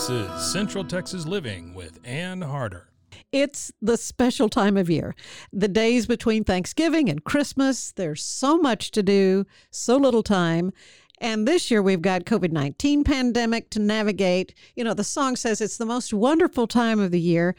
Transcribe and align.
This 0.00 0.08
is 0.08 0.50
Central 0.50 0.82
Texas 0.82 1.26
Living 1.26 1.74
with 1.74 2.00
Ann 2.04 2.40
Harder. 2.40 2.88
It's 3.32 3.70
the 3.82 3.98
special 3.98 4.48
time 4.48 4.78
of 4.78 4.88
year. 4.88 5.14
The 5.52 5.68
days 5.68 6.06
between 6.06 6.42
Thanksgiving 6.42 7.10
and 7.10 7.22
Christmas, 7.22 7.92
there's 7.92 8.22
so 8.22 8.56
much 8.56 8.92
to 8.92 9.02
do, 9.02 9.44
so 9.70 9.98
little 9.98 10.22
time. 10.22 10.72
And 11.18 11.46
this 11.46 11.70
year 11.70 11.82
we've 11.82 12.00
got 12.00 12.24
COVID-19 12.24 13.04
pandemic 13.04 13.68
to 13.70 13.78
navigate. 13.78 14.54
You 14.74 14.84
know, 14.84 14.94
the 14.94 15.04
song 15.04 15.36
says 15.36 15.60
it's 15.60 15.76
the 15.76 15.84
most 15.84 16.14
wonderful 16.14 16.66
time 16.66 16.98
of 16.98 17.10
the 17.10 17.20
year, 17.20 17.54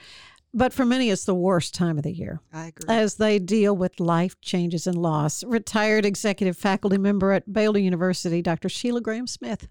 but 0.53 0.73
for 0.73 0.85
many 0.85 1.09
it's 1.09 1.25
the 1.25 1.35
worst 1.35 1.73
time 1.73 1.97
of 1.97 2.03
the 2.03 2.11
year. 2.11 2.41
I 2.51 2.67
agree. 2.67 2.93
As 2.93 3.15
they 3.15 3.39
deal 3.39 3.75
with 3.75 3.99
life 3.99 4.39
changes 4.41 4.85
and 4.87 4.97
loss. 4.97 5.43
Retired 5.43 6.05
executive 6.05 6.57
faculty 6.57 6.97
member 6.97 7.31
at 7.31 7.51
Baylor 7.51 7.79
University, 7.79 8.41
Dr. 8.41 8.69
Sheila 8.69 9.01
Graham 9.01 9.27
Smith. 9.27 9.67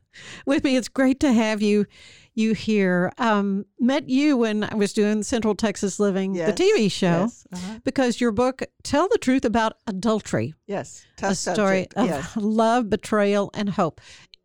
With 0.47 0.65
me, 0.65 0.77
it's 0.77 0.89
great 0.89 1.21
to 1.21 1.33
have 1.33 1.61
you 1.63 1.87
you 2.35 2.55
here. 2.55 3.13
Um, 3.19 3.67
met 3.79 4.09
you 4.09 4.37
when 4.37 4.65
I 4.65 4.75
was 4.75 4.93
doing 4.93 5.23
Central 5.23 5.55
Texas 5.55 5.99
Living, 6.01 6.35
Yes, 6.35 6.57
the 6.57 6.65
TV 6.65 6.91
show, 6.91 7.23
yes, 7.23 7.47
uh-huh. 7.53 7.81
because 7.85 8.21
your 8.21 8.31
book, 8.33 8.63
Tell 8.83 9.09
the 9.09 9.19
Truth 9.19 9.45
About 9.45 9.75
Adultery, 9.87 10.55
Yes, 10.67 11.05
tough 11.17 11.33
a 11.33 11.35
story 11.35 11.89
subject. 11.91 11.95
of 11.97 12.07
yes. 12.07 12.37
love, 12.37 12.89
betrayal, 12.89 13.51
and 13.55 13.69
hope. 13.69 14.01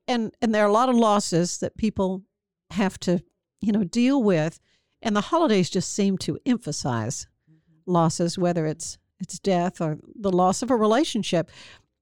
And 0.07 0.33
and 0.41 0.53
there 0.53 0.63
are 0.63 0.69
a 0.69 0.73
lot 0.73 0.89
of 0.89 0.95
losses 0.95 1.59
that 1.59 1.77
people 1.77 2.23
have 2.71 2.99
to, 3.01 3.21
you 3.61 3.71
know, 3.71 3.83
deal 3.83 4.21
with. 4.21 4.59
And 5.05 5.15
the 5.15 5.21
holidays 5.21 5.69
just 5.69 5.93
seem 5.93 6.17
to 6.19 6.37
emphasize 6.45 7.27
Mm-hmm. 7.49 7.91
losses, 7.93 8.37
whether 8.37 8.65
it's 8.65 8.97
it's 9.19 9.39
death 9.39 9.79
or 9.79 9.97
the 10.19 10.31
loss 10.31 10.61
of 10.61 10.71
a 10.71 10.75
relationship. 10.75 11.49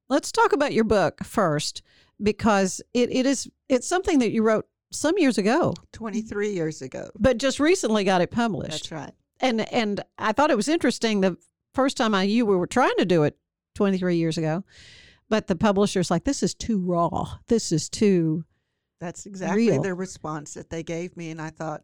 Let's 0.09 0.31
talk 0.31 0.53
about 0.53 0.74
your 0.74 0.84
book 0.86 1.24
first, 1.24 1.81
because 2.22 2.81
it, 2.94 3.12
it 3.12 3.25
is 3.25 3.50
it's 3.69 3.88
something 3.88 4.19
that 4.19 4.31
you 4.31 4.41
wrote 4.41 4.66
some 4.91 5.18
years 5.18 5.38
ago, 5.38 5.74
23 5.91 6.53
years 6.53 6.81
ago. 6.81 7.09
but 7.19 7.38
just 7.38 7.59
recently 7.59 8.03
got 8.03 8.22
it 8.22 8.31
published. 8.31 8.90
That's 8.90 8.91
right. 8.91 9.12
And 9.41 9.62
and 9.74 10.02
I 10.18 10.31
thought 10.31 10.50
it 10.50 10.56
was 10.58 10.70
interesting 10.70 11.22
the 11.22 11.35
first 11.74 11.97
time 11.97 12.16
I 12.16 12.25
knew 12.25 12.46
we 12.46 12.56
were 12.56 12.68
trying 12.68 12.96
to 12.97 13.06
do 13.06 13.24
it 13.24 13.38
23 13.75 14.16
years 14.16 14.38
ago, 14.38 14.64
but 15.30 15.47
the 15.47 15.56
publisher's 15.56 16.09
like, 16.09 16.24
this 16.24 16.41
is 16.41 16.53
too 16.53 16.80
raw. 16.80 17.38
This 17.47 17.72
is 17.74 17.90
too 17.90 18.46
That's 19.02 19.25
exactly 19.25 19.70
Real. 19.72 19.81
the 19.81 19.94
response 19.94 20.53
that 20.53 20.70
they 20.70 20.84
gave 20.84 21.18
me. 21.18 21.31
And 21.31 21.41
I 21.41 21.50
thought, 21.50 21.81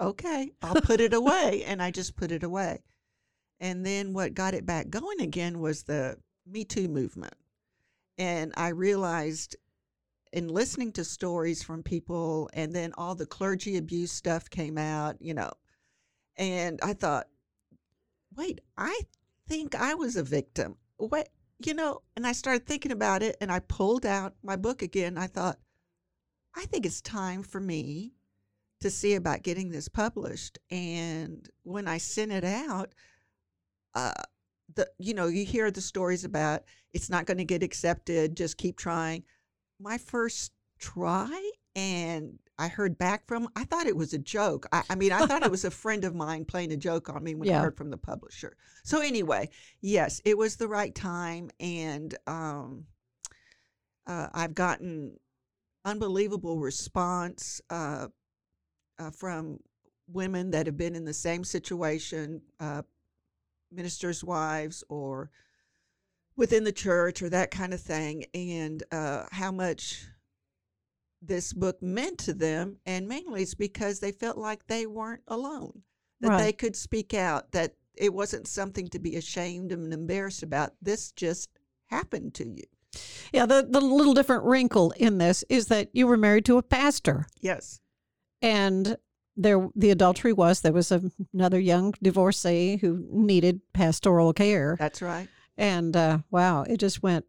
okay, 0.00 0.50
I'll 0.62 0.80
put 0.80 1.00
it 1.00 1.14
away. 1.14 1.64
And 1.64 1.82
I 1.82 1.90
just 1.90 2.16
put 2.16 2.32
it 2.32 2.42
away. 2.42 2.82
And 3.60 3.84
then 3.84 4.12
what 4.12 4.34
got 4.34 4.54
it 4.54 4.66
back 4.66 4.90
going 4.90 5.20
again 5.20 5.60
was 5.60 5.82
the 5.82 6.18
Me 6.46 6.64
Too 6.64 6.88
movement. 6.88 7.34
And 8.18 8.52
I 8.56 8.68
realized 8.68 9.56
in 10.32 10.48
listening 10.48 10.92
to 10.92 11.04
stories 11.04 11.62
from 11.62 11.82
people, 11.82 12.50
and 12.52 12.74
then 12.74 12.92
all 12.98 13.14
the 13.14 13.26
clergy 13.26 13.76
abuse 13.76 14.12
stuff 14.12 14.50
came 14.50 14.76
out, 14.76 15.16
you 15.20 15.32
know, 15.32 15.50
and 16.36 16.78
I 16.82 16.92
thought, 16.92 17.28
wait, 18.36 18.60
I 18.76 19.00
think 19.48 19.74
I 19.74 19.94
was 19.94 20.16
a 20.16 20.22
victim. 20.22 20.76
What, 20.98 21.30
you 21.64 21.74
know, 21.74 22.02
and 22.16 22.26
I 22.26 22.32
started 22.32 22.66
thinking 22.66 22.92
about 22.92 23.22
it 23.22 23.36
and 23.40 23.50
I 23.50 23.60
pulled 23.60 24.04
out 24.04 24.34
my 24.42 24.56
book 24.56 24.82
again. 24.82 25.16
I 25.16 25.26
thought, 25.26 25.58
I 26.54 26.66
think 26.66 26.84
it's 26.84 27.00
time 27.00 27.42
for 27.42 27.60
me 27.60 28.15
to 28.86 28.90
see 28.90 29.14
about 29.14 29.42
getting 29.42 29.70
this 29.70 29.88
published. 29.88 30.58
And 30.70 31.48
when 31.64 31.88
I 31.88 31.98
sent 31.98 32.30
it 32.32 32.44
out, 32.44 32.94
uh, 33.94 34.12
the 34.74 34.88
you 34.98 35.14
know 35.14 35.26
you 35.26 35.44
hear 35.44 35.70
the 35.70 35.80
stories 35.80 36.24
about 36.24 36.62
it's 36.92 37.10
not 37.10 37.26
going 37.26 37.38
to 37.38 37.44
get 37.44 37.62
accepted. 37.62 38.36
Just 38.36 38.58
keep 38.58 38.76
trying. 38.76 39.24
My 39.80 39.98
first 39.98 40.52
try, 40.78 41.50
and 41.74 42.38
I 42.58 42.68
heard 42.68 42.96
back 42.98 43.26
from. 43.26 43.48
I 43.56 43.64
thought 43.64 43.86
it 43.86 43.96
was 43.96 44.12
a 44.12 44.18
joke. 44.18 44.66
I, 44.72 44.82
I 44.90 44.94
mean, 44.94 45.12
I 45.12 45.26
thought 45.26 45.42
it 45.44 45.50
was 45.58 45.64
a 45.64 45.70
friend 45.70 46.04
of 46.04 46.14
mine 46.14 46.44
playing 46.44 46.72
a 46.72 46.76
joke 46.76 47.08
on 47.08 47.22
me 47.24 47.34
when 47.34 47.48
Yeah. 47.48 47.58
I 47.60 47.62
heard 47.64 47.76
from 47.76 47.90
the 47.90 47.96
publisher. 47.96 48.56
So 48.84 49.00
anyway, 49.00 49.48
yes, 49.80 50.20
it 50.24 50.36
was 50.38 50.56
the 50.56 50.68
right 50.68 50.94
time, 50.94 51.50
and 51.60 52.14
um, 52.26 52.84
uh, 54.06 54.28
I've 54.32 54.54
gotten 54.54 55.16
unbelievable 55.84 56.58
response 56.58 57.60
uh, 57.70 58.08
uh, 58.98 59.10
from 59.10 59.60
women 60.08 60.50
that 60.52 60.66
have 60.66 60.76
been 60.76 60.94
in 60.94 61.04
the 61.04 61.12
same 61.14 61.44
situation, 61.44 62.40
uh, 62.60 62.82
ministers' 63.72 64.22
wives, 64.24 64.84
or 64.88 65.30
within 66.36 66.64
the 66.64 66.72
church, 66.72 67.22
or 67.22 67.28
that 67.30 67.50
kind 67.50 67.74
of 67.74 67.80
thing, 67.80 68.24
and 68.34 68.82
uh, 68.92 69.24
how 69.32 69.50
much 69.50 70.04
this 71.22 71.52
book 71.52 71.82
meant 71.82 72.18
to 72.18 72.34
them. 72.34 72.76
And 72.86 73.08
mainly 73.08 73.42
it's 73.42 73.54
because 73.54 74.00
they 74.00 74.12
felt 74.12 74.36
like 74.36 74.66
they 74.66 74.86
weren't 74.86 75.22
alone, 75.26 75.82
that 76.20 76.28
Right. 76.28 76.38
they 76.44 76.52
could 76.52 76.76
speak 76.76 77.14
out, 77.14 77.52
that 77.52 77.74
it 77.96 78.12
wasn't 78.12 78.46
something 78.46 78.88
to 78.88 78.98
be 78.98 79.16
ashamed 79.16 79.72
and 79.72 79.92
embarrassed 79.92 80.42
about. 80.42 80.74
This 80.82 81.10
just 81.12 81.48
happened 81.86 82.34
to 82.34 82.46
you. 82.46 82.64
Yeah, 83.32 83.46
the, 83.46 83.66
the 83.68 83.80
little 83.80 84.14
different 84.14 84.44
wrinkle 84.44 84.92
in 84.92 85.18
this 85.18 85.44
is 85.48 85.66
that 85.66 85.88
you 85.92 86.06
were 86.06 86.16
married 86.16 86.44
to 86.46 86.58
a 86.58 86.62
pastor, 86.62 87.26
Yes. 87.40 87.80
And 88.42 88.96
there 89.36 89.68
the 89.74 89.90
adultery 89.90 90.32
was 90.32 90.60
there 90.62 90.72
was 90.72 90.90
a, 90.90 91.02
another 91.34 91.60
young 91.60 91.94
divorcee 92.02 92.76
who 92.76 93.06
needed 93.10 93.60
pastoral 93.72 94.32
care, 94.32 94.76
That's 94.78 95.02
right. 95.02 95.28
and 95.56 95.94
uh, 95.96 96.18
wow, 96.30 96.62
it 96.62 96.78
just 96.78 97.02
went 97.02 97.24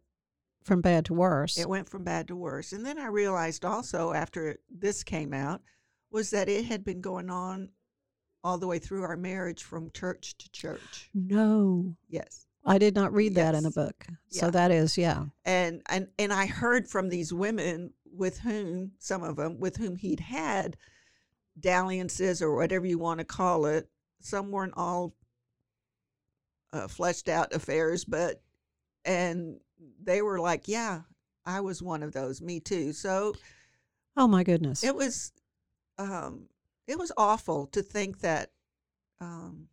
from 0.64 0.80
bad 0.80 1.04
to 1.06 1.14
worse. 1.14 1.58
It 1.58 1.68
went 1.68 1.88
from 1.88 2.04
bad 2.04 2.28
to 2.28 2.36
worse. 2.36 2.72
And 2.72 2.84
then 2.84 2.98
I 2.98 3.06
realized 3.06 3.64
also 3.64 4.12
after 4.12 4.56
this 4.70 5.02
came 5.02 5.32
out 5.32 5.62
was 6.10 6.30
that 6.30 6.48
it 6.48 6.64
had 6.66 6.84
been 6.84 7.00
going 7.00 7.30
on 7.30 7.70
all 8.44 8.56
the 8.58 8.66
way 8.66 8.78
through 8.78 9.02
our 9.02 9.16
marriage 9.16 9.62
from 9.62 9.90
church 9.92 10.36
to 10.38 10.50
church. 10.50 11.10
no, 11.14 11.94
Yes. 12.08 12.46
I 12.64 12.76
did 12.78 12.94
not 12.94 13.12
read 13.14 13.34
that 13.36 13.54
in 13.54 13.64
a 13.64 13.68
Yes. 13.68 13.74
book. 13.74 14.06
So 14.28 14.50
that 14.50 14.70
is, 14.70 14.98
yeah, 14.98 15.24
And 15.44 15.80
and 15.88 16.08
and 16.18 16.32
I 16.32 16.46
heard 16.46 16.88
from 16.88 17.08
these 17.08 17.32
women 17.32 17.92
with 18.10 18.38
whom 18.40 18.92
some 18.98 19.22
of 19.22 19.36
them 19.36 19.58
with 19.58 19.76
whom 19.76 19.96
he'd 19.96 20.20
had 20.20 20.76
dalliances 21.60 22.42
or 22.42 22.54
whatever 22.54 22.86
you 22.86 22.98
want 22.98 23.18
to 23.18 23.24
call 23.24 23.66
it. 23.66 23.88
Some 24.20 24.50
weren't 24.50 24.74
all 24.76 25.14
uh, 26.72 26.88
fleshed 26.88 27.28
out 27.28 27.54
affairs, 27.54 28.04
but 28.04 28.42
and 29.04 29.60
they 30.02 30.22
were 30.22 30.40
like, 30.40 30.68
"Yeah, 30.68 31.02
I 31.46 31.60
was 31.60 31.82
one 31.82 32.02
of 32.02 32.12
those. 32.12 32.42
Me 32.42 32.60
too." 32.60 32.92
So 32.92 33.34
oh 34.16 34.28
my 34.28 34.44
goodness, 34.44 34.82
it 34.84 34.94
was 34.94 35.32
um 35.98 36.48
it 36.86 36.98
was 36.98 37.12
awful 37.16 37.66
to 37.68 37.82
think 37.82 38.20
that 38.20 38.50
um 39.20 39.68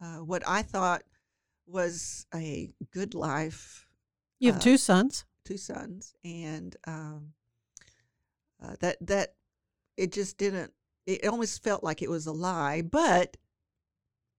uh, 0.00 0.18
what 0.18 0.42
I 0.46 0.62
thought 0.62 1.02
was 1.66 2.26
a 2.34 2.70
good 2.90 3.14
life 3.14 3.86
you 4.40 4.50
have 4.50 4.60
uh, 4.60 4.64
two 4.64 4.76
sons. 4.76 5.24
two 5.44 5.56
sons 5.56 6.14
and 6.24 6.74
um 6.86 7.32
uh, 8.62 8.74
that 8.80 8.96
that 9.00 9.34
it 9.96 10.12
just 10.12 10.38
didn't. 10.38 10.72
It 11.06 11.26
almost 11.26 11.62
felt 11.62 11.82
like 11.82 12.02
it 12.02 12.10
was 12.10 12.26
a 12.26 12.32
lie, 12.32 12.82
but 12.82 13.36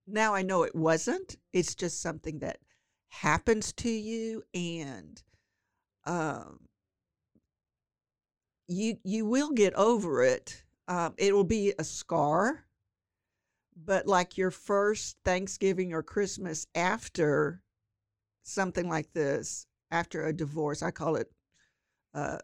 now 0.07 0.33
I 0.33 0.41
know 0.41 0.63
it 0.63 0.75
wasn't. 0.75 1.37
It's 1.51 1.75
just 1.75 2.01
something 2.01 2.39
that 2.39 2.59
happens 3.09 3.73
to 3.73 3.89
you, 3.89 4.43
and 4.53 5.21
um, 6.05 6.59
you 8.67 8.97
you 9.03 9.25
will 9.25 9.51
get 9.51 9.73
over 9.75 10.23
it. 10.23 10.63
Um, 10.87 11.13
it 11.17 11.33
will 11.33 11.43
be 11.43 11.73
a 11.79 11.83
scar, 11.83 12.65
but 13.75 14.07
like 14.07 14.37
your 14.37 14.51
first 14.51 15.17
Thanksgiving 15.23 15.93
or 15.93 16.03
Christmas 16.03 16.67
after 16.75 17.61
something 18.43 18.89
like 18.89 19.11
this, 19.13 19.65
after 19.91 20.25
a 20.25 20.33
divorce, 20.33 20.81
I 20.81 20.91
call 20.91 21.15
it 21.15 21.31
uh, 22.13 22.39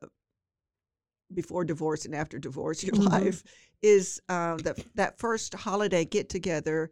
before 1.33 1.63
divorce 1.63 2.05
and 2.05 2.15
after 2.15 2.39
divorce, 2.39 2.83
your 2.83 2.95
Mhm. 2.95 3.09
life 3.11 3.43
is 3.81 4.21
uh, 4.29 4.57
that 4.57 4.79
that 4.95 5.17
first 5.19 5.53
holiday 5.53 6.05
get 6.05 6.29
together. 6.29 6.91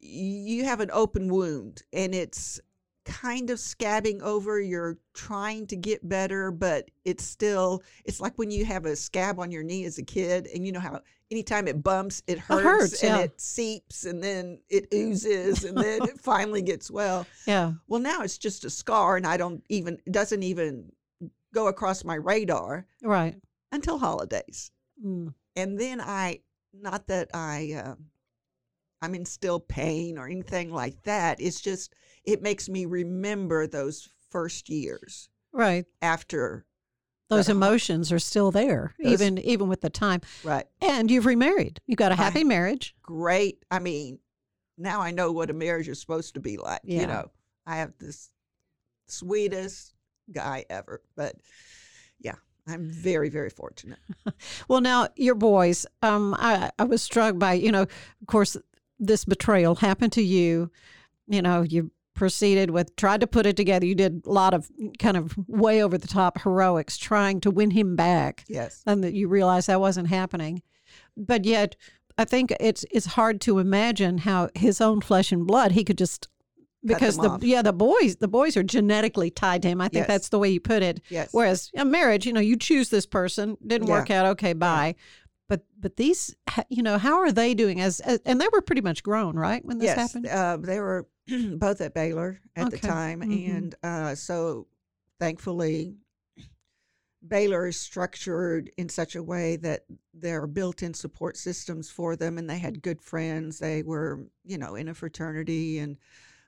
You 0.00 0.64
have 0.64 0.80
an 0.80 0.90
open 0.92 1.32
wound, 1.32 1.82
and 1.92 2.14
it's 2.14 2.60
kind 3.04 3.50
of 3.50 3.58
scabbing 3.58 4.20
over. 4.22 4.60
You're 4.60 4.98
trying 5.14 5.66
to 5.68 5.76
get 5.76 6.08
better, 6.08 6.50
but 6.50 6.90
it's 7.04 7.24
still. 7.24 7.82
It's 8.04 8.20
like 8.20 8.38
when 8.38 8.50
you 8.50 8.64
have 8.64 8.86
a 8.86 8.96
scab 8.96 9.38
on 9.38 9.50
your 9.50 9.62
knee 9.62 9.84
as 9.84 9.98
a 9.98 10.02
kid, 10.04 10.48
and 10.54 10.64
you 10.66 10.72
know 10.72 10.80
how 10.80 11.00
anytime 11.30 11.66
it 11.68 11.82
bumps, 11.82 12.22
it 12.26 12.38
hurts, 12.38 12.62
hurts, 12.64 13.02
and 13.02 13.16
yeah. 13.16 13.22
it 13.24 13.40
seeps, 13.40 14.04
and 14.04 14.22
then 14.22 14.60
it 14.68 14.86
oozes, 14.94 15.64
and 15.64 15.76
then 15.76 16.02
it 16.02 16.18
finally 16.20 16.62
gets 16.62 16.90
well. 16.90 17.26
Yeah. 17.46 17.72
Well, 17.88 18.00
now 18.00 18.22
it's 18.22 18.38
just 18.38 18.64
a 18.64 18.70
scar, 18.70 19.16
and 19.16 19.26
I 19.26 19.36
don't 19.36 19.62
even 19.68 19.98
it 20.06 20.12
doesn't 20.12 20.42
even 20.42 20.90
go 21.54 21.66
across 21.68 22.02
my 22.02 22.14
radar 22.14 22.86
Right. 23.02 23.36
Until 23.72 23.98
holidays. 23.98 24.70
Mm. 25.04 25.34
And 25.56 25.78
then 25.80 26.00
I, 26.00 26.40
not 26.72 27.06
that 27.08 27.28
I, 27.34 27.72
uh, 27.84 27.94
I'm 29.00 29.14
in 29.16 29.24
still 29.24 29.58
pain 29.58 30.16
or 30.18 30.26
anything 30.28 30.72
like 30.72 31.02
that. 31.02 31.40
It's 31.40 31.60
just 31.60 31.92
it 32.24 32.40
makes 32.42 32.68
me 32.68 32.86
remember 32.86 33.66
those 33.66 34.08
first 34.30 34.68
years 34.68 35.28
Right. 35.52 35.84
after. 36.00 36.64
Those 37.28 37.48
emotions 37.48 38.12
are 38.12 38.18
still 38.18 38.50
there, 38.50 38.94
Those- 39.02 39.14
even 39.14 39.38
even 39.38 39.68
with 39.68 39.80
the 39.80 39.88
time. 39.90 40.20
Right, 40.44 40.66
And 40.82 41.10
you've 41.10 41.24
remarried. 41.26 41.80
You 41.86 41.96
got 41.96 42.12
a 42.12 42.14
happy 42.14 42.44
marriage. 42.44 42.94
great. 43.02 43.64
I 43.70 43.78
mean, 43.78 44.18
now 44.78 45.00
I 45.00 45.10
know 45.12 45.32
what 45.32 45.48
a 45.50 45.54
marriage 45.54 45.88
is 45.88 45.98
supposed 46.00 46.34
to 46.34 46.40
be 46.40 46.58
like. 46.58 46.80
Yeah. 46.84 47.00
You 47.00 47.06
know, 47.06 47.30
I 47.66 47.76
have 47.76 47.94
this 47.98 48.30
sweetest 49.08 49.94
guy 50.30 50.64
ever, 50.70 51.02
but 51.16 51.36
I'm 52.66 52.90
very 52.90 53.28
very 53.28 53.50
fortunate. 53.50 53.98
Well, 54.68 54.80
now 54.80 55.08
your 55.16 55.34
boys. 55.34 55.84
Um, 56.02 56.34
I 56.38 56.70
I 56.78 56.84
was 56.84 57.02
struck 57.02 57.38
by 57.38 57.54
you 57.54 57.72
know, 57.72 57.82
of 57.82 58.26
course, 58.26 58.56
this 58.98 59.24
betrayal 59.24 59.74
happened 59.76 60.12
to 60.12 60.22
you. 60.22 60.70
You 61.26 61.42
know, 61.42 61.62
you 61.62 61.90
proceeded 62.14 62.70
with 62.70 62.94
tried 62.96 63.20
to 63.22 63.26
put 63.26 63.46
it 63.46 63.56
together. 63.56 63.86
You 63.86 63.94
did 63.94 64.22
a 64.26 64.30
lot 64.30 64.54
of 64.54 64.70
kind 64.98 65.16
of 65.16 65.34
way 65.48 65.82
over 65.82 65.96
the 65.98 66.06
top 66.08 66.40
heroics 66.42 66.96
trying 66.98 67.40
to 67.40 67.50
win 67.50 67.70
him 67.70 67.96
back, 67.96 68.44
Yes. 68.48 68.82
and 68.86 69.02
that 69.02 69.14
you 69.14 69.28
realized 69.28 69.66
that 69.68 69.80
wasn't 69.80 70.08
happening. 70.08 70.62
But 71.16 71.44
yet, 71.44 71.74
I 72.18 72.24
think 72.24 72.52
it's 72.60 72.84
it's 72.90 73.06
hard 73.06 73.40
to 73.42 73.58
imagine 73.58 74.18
how 74.18 74.50
his 74.54 74.80
own 74.80 75.00
flesh 75.00 75.32
and 75.32 75.46
blood 75.46 75.72
he 75.72 75.84
could 75.84 75.98
just 75.98 76.28
because 76.84 77.16
the 77.16 77.28
off. 77.30 77.42
yeah 77.44 77.62
the 77.62 77.72
boys 77.72 78.16
the 78.16 78.28
boys 78.28 78.56
are 78.56 78.62
genetically 78.62 79.30
tied 79.30 79.62
to 79.62 79.68
him. 79.68 79.80
I 79.80 79.84
think 79.88 80.02
Yes. 80.02 80.06
that's 80.08 80.28
the 80.30 80.38
way 80.38 80.50
you 80.50 80.60
put 80.60 80.82
it. 80.82 81.00
Yes. 81.08 81.28
Whereas 81.32 81.70
a 81.76 81.84
marriage, 81.84 82.26
you 82.26 82.32
know, 82.32 82.40
you 82.40 82.56
choose 82.56 82.88
this 82.90 83.06
person, 83.06 83.56
didn't 83.66 83.88
Yeah. 83.88 83.94
work 83.98 84.10
out, 84.10 84.26
okay, 84.26 84.52
bye. 84.52 84.94
But 85.48 85.64
but 85.78 85.96
these, 85.96 86.34
you 86.70 86.82
know, 86.82 86.98
how 86.98 87.20
are 87.20 87.30
they 87.32 87.52
doing? 87.54 87.80
As, 87.80 88.00
as 88.00 88.20
and 88.24 88.40
they 88.40 88.48
were 88.52 88.62
pretty 88.62 88.80
much 88.80 89.02
grown, 89.02 89.36
right, 89.36 89.64
when 89.64 89.78
this 89.78 89.86
yes, 89.86 89.98
happened. 89.98 90.26
Uh, 90.26 90.56
they 90.56 90.80
were 90.80 91.08
both 91.56 91.80
at 91.80 91.94
Baylor 91.94 92.40
at 92.56 92.70
the 92.70 92.76
Okay. 92.78 92.88
time, 92.88 93.20
Mhm. 93.20 93.48
and 93.56 93.74
uh, 93.82 94.14
so 94.14 94.66
thankfully, 95.20 95.94
Baylor 97.26 97.68
is 97.68 97.76
structured 97.76 98.70
in 98.76 98.88
such 98.88 99.14
a 99.14 99.22
way 99.22 99.54
that 99.56 99.84
there 100.12 100.42
are 100.42 100.46
built-in 100.48 100.92
support 100.94 101.36
systems 101.36 101.88
for 101.88 102.16
them, 102.16 102.36
and 102.38 102.50
they 102.50 102.58
had 102.58 102.82
good 102.82 103.00
friends. 103.00 103.58
They 103.60 103.82
were, 103.84 104.26
you 104.44 104.58
know, 104.58 104.74
in 104.74 104.88
a 104.88 104.94
fraternity, 104.94 105.78
and 105.78 105.98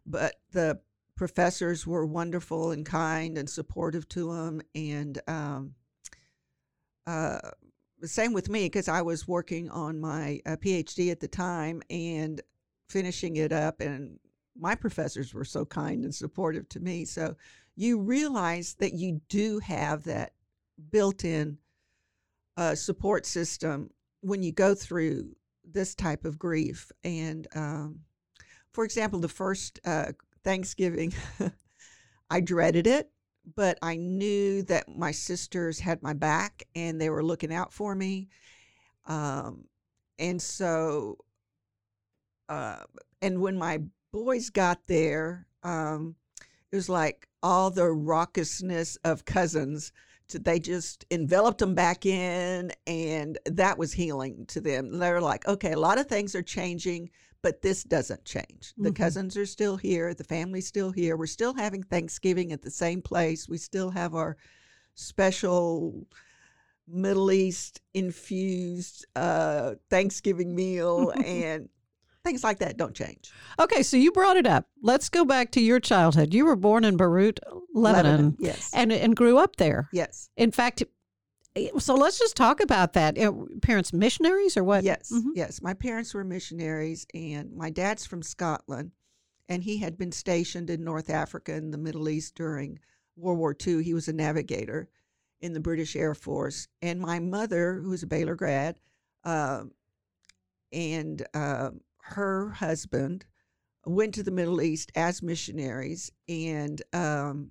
but 0.06 0.34
the 0.52 0.80
professors 1.16 1.86
were 1.86 2.06
wonderful 2.06 2.70
and 2.72 2.84
kind 2.84 3.38
and 3.38 3.48
supportive 3.48 4.08
to 4.10 4.32
them, 4.32 4.62
and 4.74 5.20
um, 5.26 5.74
uh, 7.06 7.38
same 8.02 8.32
with 8.32 8.48
me 8.48 8.64
because 8.64 8.88
I 8.88 9.02
was 9.02 9.28
working 9.28 9.70
on 9.70 10.00
my 10.00 10.40
uh, 10.44 10.56
PhD 10.56 11.10
at 11.10 11.20
the 11.20 11.28
time 11.28 11.82
and 11.88 12.40
finishing 12.88 13.36
it 13.36 13.52
up, 13.52 13.80
and 13.80 14.18
my 14.56 14.74
professors 14.74 15.34
were 15.34 15.44
so 15.44 15.64
kind 15.64 16.04
and 16.04 16.14
supportive 16.14 16.68
to 16.70 16.80
me. 16.80 17.04
So 17.04 17.36
you 17.76 18.00
realize 18.00 18.74
that 18.74 18.94
you 18.94 19.20
do 19.28 19.58
have 19.60 20.04
that 20.04 20.32
built-in 20.90 21.58
uh, 22.56 22.74
support 22.74 23.26
system 23.26 23.90
when 24.20 24.42
you 24.42 24.52
go 24.52 24.74
through 24.74 25.34
this 25.64 25.94
type 25.94 26.24
of 26.24 26.38
grief. 26.38 26.92
And 27.02 27.46
um, 27.54 28.00
for 28.74 28.84
example, 28.84 29.18
the 29.18 29.28
first 29.28 29.80
uh, 29.86 30.12
Thanksgiving, 30.42 31.14
I 32.30 32.40
dreaded 32.40 32.86
it 32.86 33.10
but 33.56 33.78
I 33.82 33.96
knew 33.96 34.62
that 34.64 34.88
my 34.88 35.10
sisters 35.10 35.78
had 35.80 36.02
my 36.02 36.14
back 36.14 36.64
and 36.74 37.00
they 37.00 37.10
were 37.10 37.22
looking 37.22 37.52
out 37.52 37.72
for 37.72 37.94
me. 37.94 38.28
Um, 39.06 39.64
and 40.18 40.40
so, 40.40 41.18
uh, 42.48 42.84
and 43.20 43.40
when 43.40 43.56
my 43.58 43.82
boys 44.12 44.50
got 44.50 44.86
there, 44.86 45.46
um, 45.62 46.14
it 46.72 46.76
was 46.76 46.88
like 46.88 47.28
all 47.42 47.70
the 47.70 47.82
raucousness 47.82 48.96
of 49.04 49.24
cousins. 49.24 49.92
To, 50.28 50.38
they 50.38 50.58
just 50.58 51.04
enveloped 51.10 51.58
them 51.58 51.74
back 51.74 52.06
in, 52.06 52.72
and 52.86 53.38
that 53.44 53.76
was 53.76 53.92
healing 53.92 54.46
to 54.46 54.60
them. 54.60 54.98
They're 54.98 55.20
like, 55.20 55.46
okay, 55.46 55.72
a 55.72 55.78
lot 55.78 55.98
of 55.98 56.06
things 56.06 56.34
are 56.34 56.42
changing, 56.42 57.10
but 57.44 57.60
this 57.60 57.84
doesn't 57.84 58.24
change. 58.24 58.72
The 58.78 58.90
Mhm. 58.90 58.96
cousins 58.96 59.36
are 59.36 59.44
still 59.44 59.76
here, 59.76 60.14
the 60.14 60.24
family's 60.24 60.66
still 60.66 60.90
here. 60.92 61.14
We're 61.14 61.26
still 61.26 61.52
having 61.52 61.82
Thanksgiving 61.82 62.52
at 62.52 62.62
the 62.62 62.70
same 62.70 63.02
place. 63.02 63.46
We 63.50 63.58
still 63.58 63.90
have 63.90 64.14
our 64.14 64.38
special 64.94 66.06
Middle 66.88 67.30
East 67.30 67.82
infused 67.92 69.04
uh, 69.14 69.74
Thanksgiving 69.90 70.54
meal, 70.54 71.10
and 71.24 71.68
things 72.24 72.42
like 72.42 72.60
that 72.60 72.78
don't 72.78 72.94
change. 72.94 73.30
Okay, 73.60 73.82
so 73.82 73.98
you 73.98 74.10
brought 74.10 74.38
it 74.38 74.46
up. 74.46 74.66
Let's 74.82 75.10
go 75.10 75.26
back 75.26 75.50
to 75.52 75.60
your 75.60 75.80
childhood. 75.80 76.32
You 76.32 76.46
were 76.46 76.56
born 76.56 76.82
in 76.84 76.96
Beirut, 76.96 77.40
Lebanon, 77.74 78.36
yes, 78.38 78.70
and 78.72 78.90
and 78.90 79.14
grew 79.14 79.36
up 79.36 79.56
there. 79.56 79.90
yes, 79.92 80.30
In 80.38 80.50
fact, 80.50 80.82
so 81.78 81.94
let's 81.94 82.18
just 82.18 82.36
talk 82.36 82.60
about 82.60 82.92
that. 82.94 83.16
Parents 83.62 83.92
missionaries 83.92 84.56
or 84.56 84.64
what? 84.64 84.84
yes, 84.84 85.10
Mhm. 85.12 85.30
yes. 85.34 85.62
My 85.62 85.74
parents 85.74 86.14
were 86.14 86.24
missionaries, 86.24 87.06
and 87.14 87.52
my 87.56 87.70
dad's 87.70 88.04
from 88.06 88.22
Scotland, 88.22 88.92
and 89.48 89.62
he 89.62 89.78
had 89.78 89.96
been 89.96 90.12
stationed 90.12 90.70
in 90.70 90.82
North 90.84 91.10
Africa 91.10 91.52
and 91.54 91.72
the 91.72 91.78
Middle 91.78 92.08
East 92.08 92.34
during 92.34 92.78
World 93.16 93.38
War 93.38 93.54
II. 93.66 93.82
He 93.84 93.94
was 93.94 94.08
a 94.08 94.12
navigator 94.12 94.88
in 95.40 95.52
the 95.52 95.60
British 95.60 95.94
Air 95.94 96.14
Force, 96.14 96.68
and 96.82 97.00
my 97.00 97.20
mother, 97.20 97.74
who 97.74 97.90
was 97.90 98.02
a 98.02 98.06
Baylor 98.06 98.34
grad, 98.34 98.80
um, 99.24 99.72
and 100.72 101.24
um 101.34 101.80
her 102.06 102.50
husband 102.50 103.24
went 103.86 104.12
to 104.14 104.22
the 104.22 104.30
Middle 104.30 104.60
East 104.60 104.92
as 104.94 105.22
missionaries, 105.22 106.10
and 106.28 106.82
um, 106.92 107.50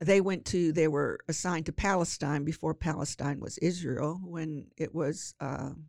they 0.00 0.20
went 0.20 0.44
to 0.46 0.72
they 0.72 0.88
were 0.88 1.20
assigned 1.28 1.66
to 1.66 1.72
Palestine 1.72 2.44
before 2.44 2.74
Palestine 2.74 3.40
was 3.40 3.58
Israel 3.58 4.20
when 4.22 4.66
it 4.76 4.94
was 4.94 5.34
um 5.40 5.86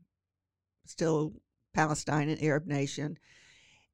still 0.85 1.33
Palestine, 1.75 2.29
an 2.29 2.43
Arab 2.43 2.65
nation. 2.65 3.17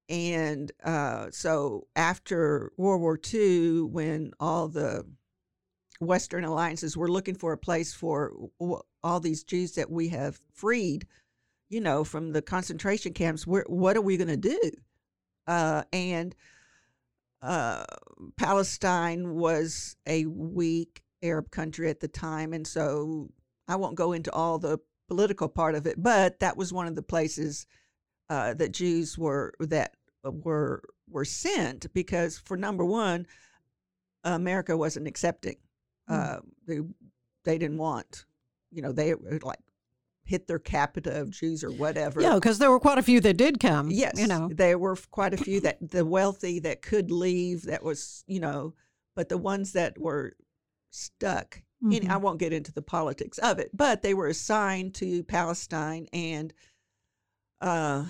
And 0.08 0.72
uh, 0.84 1.27
so 1.32 1.88
after 1.96 2.72
World 2.77 3.01
War 3.01 3.20
II, 3.34 3.84
when 3.84 4.32
all 4.39 4.68
the 4.68 5.06
Western 6.00 6.44
alliances 6.44 6.96
were 6.96 7.10
looking 7.10 7.36
for 7.36 7.53
a 7.53 7.58
place 7.58 7.94
for 7.94 8.34
all 9.03 9.20
these 9.20 9.44
Jews 9.44 9.74
that 9.74 9.89
we 9.89 10.10
have 10.10 10.39
freed, 10.53 11.08
you 11.70 11.82
know, 11.82 12.03
from 12.03 12.34
the 12.34 12.41
concentration 12.41 13.13
camps, 13.13 13.48
where, 13.48 13.65
what 13.68 13.98
are 13.98 14.01
we 14.01 14.18
going 14.18 14.27
to 14.27 14.38
do? 14.38 14.72
Uh, 15.48 15.84
and 15.94 16.36
uh, 17.41 17.83
Palestine 18.38 19.36
was 19.36 19.95
a 20.07 20.25
weak 20.25 21.03
Arab 21.24 21.51
country 21.51 21.89
at 21.89 22.00
the 22.00 22.07
time, 22.07 22.53
and 22.53 22.65
so 22.65 23.29
I 23.67 23.75
won't 23.75 23.95
go 23.95 24.13
into 24.13 24.31
all 24.31 24.60
the 24.60 24.79
political 25.07 25.50
part 25.50 25.75
of 25.75 25.86
it, 25.88 26.01
but 26.01 26.39
that 26.39 26.57
was 26.57 26.71
one 26.71 26.88
of 26.88 26.95
the 26.95 27.03
places 27.03 27.65
uh, 28.29 28.53
that 28.55 28.71
Jews 28.71 29.17
were 29.17 29.53
that 29.60 29.93
were 30.24 30.81
were 31.10 31.25
sent 31.25 31.91
because, 31.93 32.38
for 32.38 32.57
number 32.57 32.86
one, 32.86 33.27
America 34.24 34.77
wasn't 34.77 35.07
accepting. 35.07 35.57
Uh, 36.07 36.38
they 36.67 36.79
they 37.43 37.57
didn't 37.57 37.77
want, 37.77 38.25
you 38.71 38.81
know, 38.81 38.91
they 38.91 39.13
were 39.13 39.39
like 39.43 39.60
hit 40.31 40.47
their 40.47 40.59
capita 40.59 41.19
of 41.21 41.29
Jews 41.29 41.63
or 41.63 41.69
whatever. 41.71 42.21
Yeah, 42.21 42.35
because 42.35 42.57
there 42.57 42.71
were 42.71 42.79
quite 42.79 42.97
a 42.97 43.03
few 43.03 43.19
that 43.21 43.38
did 43.38 43.59
come. 43.59 43.91
Yes, 43.91 44.19
You 44.19 44.27
know. 44.27 44.50
there 44.51 44.79
were 44.79 44.95
quite 45.11 45.33
a 45.33 45.38
few 45.38 45.59
that 45.61 45.77
the 45.91 46.05
wealthy 46.05 46.59
that 46.59 46.81
could 46.81 47.11
leave. 47.11 47.63
That 47.63 47.83
was, 47.83 48.23
you 48.27 48.39
know, 48.39 48.73
but 49.15 49.29
the 49.29 49.38
ones 49.38 49.73
that 49.73 49.97
were 50.00 50.33
stuck. 50.89 51.61
And 51.83 51.93
Mhm. 51.93 52.09
I 52.09 52.17
won't 52.17 52.39
get 52.39 52.53
into 52.53 52.71
the 52.71 52.81
politics 52.83 53.38
of 53.39 53.57
it, 53.59 53.71
but 53.73 54.03
they 54.03 54.13
were 54.13 54.27
assigned 54.27 54.93
to 54.95 55.23
Palestine, 55.23 56.07
and 56.13 56.53
uh, 57.59 58.05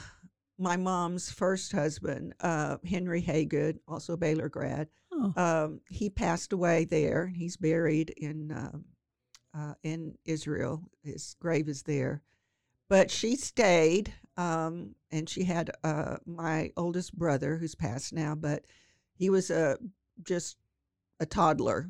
my 0.58 0.78
mom's 0.78 1.32
first 1.32 1.72
husband, 1.72 2.34
uh, 2.42 2.78
Henry 2.86 3.22
Haygood, 3.22 3.80
also 3.88 4.14
a 4.14 4.18
Baylor 4.18 4.50
grad, 4.50 4.90
Oh. 5.14 5.34
um, 5.36 5.82
he 5.90 6.10
passed 6.10 6.54
away 6.54 6.86
there. 6.86 7.28
He's 7.28 7.58
buried 7.58 8.10
in 8.12 8.52
um, 8.52 8.86
uh, 9.54 9.74
in 9.84 10.18
Israel. 10.26 10.84
His 11.04 11.36
grave 11.40 11.68
is 11.68 11.84
there. 11.84 12.22
But 12.90 13.10
she 13.10 13.36
stayed, 13.38 14.14
um, 14.36 14.96
and 15.12 15.30
she 15.30 15.44
had 15.44 15.72
uh, 15.84 16.18
my 16.26 16.72
oldest 16.76 17.18
brother, 17.18 17.56
who's 17.56 17.76
passed 17.76 18.12
now, 18.12 18.36
but 18.36 18.66
he 19.14 19.30
was 19.30 19.50
a 19.50 19.78
just 20.24 20.58
a 21.20 21.26
toddler. 21.26 21.90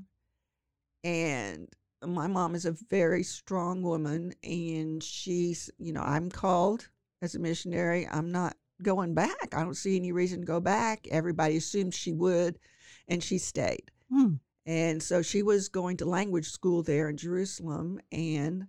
And 1.03 1.67
my 2.05 2.27
mom 2.27 2.53
is 2.53 2.65
a 2.65 2.75
very 2.89 3.23
strong 3.23 3.81
woman, 3.81 4.33
and 4.43 5.01
she's, 5.01 5.71
you 5.79 5.91
know, 5.91 6.03
I'm 6.03 6.29
called 6.29 6.87
as 7.21 7.33
a 7.33 7.39
missionary. 7.39 8.07
I'm 8.07 8.31
not 8.31 8.55
going 8.83 9.13
back. 9.13 9.55
I 9.55 9.63
don't 9.63 9.75
see 9.75 9.95
any 9.95 10.11
reason 10.11 10.41
to 10.41 10.45
go 10.45 10.59
back. 10.59 11.07
Everybody 11.09 11.57
assumed 11.57 11.93
she 11.93 12.13
would, 12.13 12.59
and 13.07 13.23
she 13.23 13.37
stayed. 13.37 13.91
Hmm. 14.11 14.35
And 14.65 15.01
so 15.01 15.21
she 15.21 15.41
was 15.43 15.69
going 15.69 15.97
to 15.97 16.05
language 16.05 16.49
school 16.51 16.83
there 16.83 17.09
in 17.09 17.17
Jerusalem, 17.17 17.99
and 18.11 18.67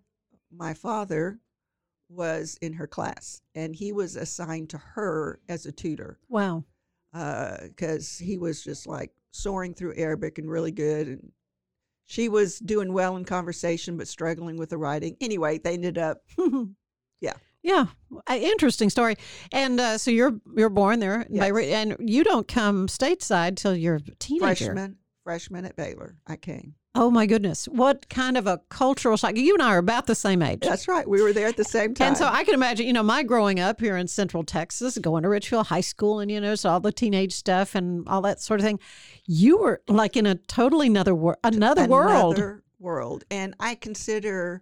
my 0.50 0.72
father 0.74 1.38
was 2.08 2.58
in 2.62 2.72
her 2.74 2.86
class, 2.86 3.40
and 3.54 3.74
he 3.74 3.92
was 3.92 4.16
assigned 4.16 4.70
to 4.70 4.78
her 4.78 5.40
as 5.48 5.66
a 5.66 5.72
tutor 5.72 6.18
Wow. 6.28 6.64
because 7.12 8.18
he 8.18 8.38
was 8.38 8.62
just 8.64 8.86
like 8.86 9.12
soaring 9.32 9.74
through 9.74 9.94
Arabic 9.96 10.38
and 10.38 10.50
really 10.50 10.72
good. 10.72 11.08
And 11.08 11.32
she 12.04 12.28
was 12.28 12.58
doing 12.58 12.92
well 12.92 13.16
in 13.16 13.24
conversation, 13.24 13.96
but 13.96 14.08
struggling 14.08 14.56
with 14.56 14.70
the 14.70 14.78
writing. 14.78 15.16
Anyway, 15.20 15.58
they 15.58 15.74
ended 15.74 15.98
up, 15.98 16.22
Yeah. 17.20 17.34
Yeah. 17.62 17.86
Uh, 18.28 18.34
interesting 18.34 18.90
story. 18.90 19.14
And 19.52 19.78
uh, 19.80 19.96
so 19.96 20.10
you're 20.10 20.40
you're 20.56 20.68
born 20.68 20.98
there, 20.98 21.24
Yes. 21.30 21.40
Beirut, 21.44 21.66
and 21.66 21.96
you 22.00 22.24
don't 22.24 22.48
come 22.48 22.88
stateside 22.88 23.56
till 23.56 23.76
you're 23.76 23.96
a 23.96 24.00
teenager. 24.18 24.64
freshman, 24.66 24.96
freshman 25.22 25.64
at 25.64 25.76
Baylor. 25.76 26.16
I 26.26 26.36
came. 26.36 26.74
Oh 26.94 27.10
my 27.10 27.24
goodness! 27.24 27.66
What 27.66 28.08
kind 28.10 28.36
of 28.36 28.46
a 28.46 28.60
cultural 28.68 29.16
shock? 29.16 29.36
You 29.36 29.54
and 29.54 29.62
I 29.62 29.74
are 29.74 29.78
about 29.78 30.06
the 30.06 30.14
same 30.14 30.42
age. 30.42 30.60
That's 30.60 30.86
right. 30.88 31.08
We 31.08 31.22
were 31.22 31.32
there 31.32 31.46
at 31.46 31.56
the 31.56 31.64
same 31.64 31.94
time. 31.94 32.02
And 32.12 32.16
so 32.18 32.26
I 32.26 32.44
can 32.44 32.52
imagine, 32.52 32.86
you 32.86 32.92
know, 32.92 33.02
my 33.02 33.22
growing 33.22 33.60
up 33.60 33.80
here 33.80 33.96
in 33.96 34.06
Central 34.08 34.44
Texas, 34.44 34.98
going 34.98 35.22
to 35.22 35.30
Richfield 35.30 35.68
High 35.68 35.80
School, 35.80 36.20
and 36.20 36.30
you 36.30 36.40
know, 36.40 36.54
so 36.54 36.68
all 36.68 36.80
the 36.80 36.92
teenage 36.92 37.32
stuff 37.32 37.74
and 37.74 38.06
all 38.08 38.20
that 38.22 38.40
sort 38.40 38.60
of 38.60 38.66
thing. 38.66 38.78
You 39.24 39.58
were 39.58 39.82
like 39.88 40.16
in 40.16 40.26
a 40.26 40.34
totally 40.34 40.88
another 40.88 41.14
wor- 41.14 41.38
another, 41.42 41.86
world. 41.86 42.36
Another 42.36 42.62
world. 42.78 43.24
And 43.30 43.54
I 43.58 43.74
consider 43.76 44.60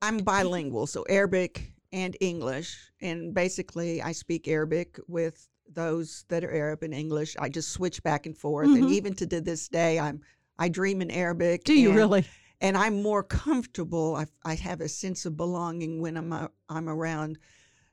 I'm 0.00 0.18
bilingual, 0.18 0.86
so 0.86 1.04
Arabic 1.08 1.72
and 1.92 2.16
English. 2.20 2.78
And 3.00 3.34
basically, 3.34 4.00
I 4.00 4.12
speak 4.12 4.48
Arabic 4.48 4.98
with 5.08 5.48
those 5.68 6.24
that 6.28 6.44
are 6.44 6.52
Arab 6.52 6.82
and 6.82 6.94
English. 6.94 7.36
I 7.38 7.48
just 7.48 7.70
switch 7.70 8.02
back 8.02 8.26
and 8.26 8.36
forth. 8.36 8.68
And 8.68 8.84
Mhm. 8.84 8.92
even 8.92 9.14
to 9.14 9.26
this 9.26 9.68
day, 9.68 9.98
I'm 9.98 10.20
I 10.58 10.68
dream 10.70 11.02
in 11.02 11.10
Arabic. 11.10 11.64
Do 11.64 11.74
you 11.74 11.88
and- 11.90 11.96
really? 11.98 12.24
And 12.62 12.76
I'm 12.78 13.02
more 13.02 13.22
comfortable. 13.22 14.16
I, 14.16 14.26
I 14.42 14.54
have 14.54 14.80
a 14.80 14.88
sense 14.88 15.26
of 15.26 15.36
belonging 15.36 16.00
when 16.00 16.16
I'm 16.16 16.32
uh, 16.32 16.48
I'm 16.70 16.88
around 16.88 17.38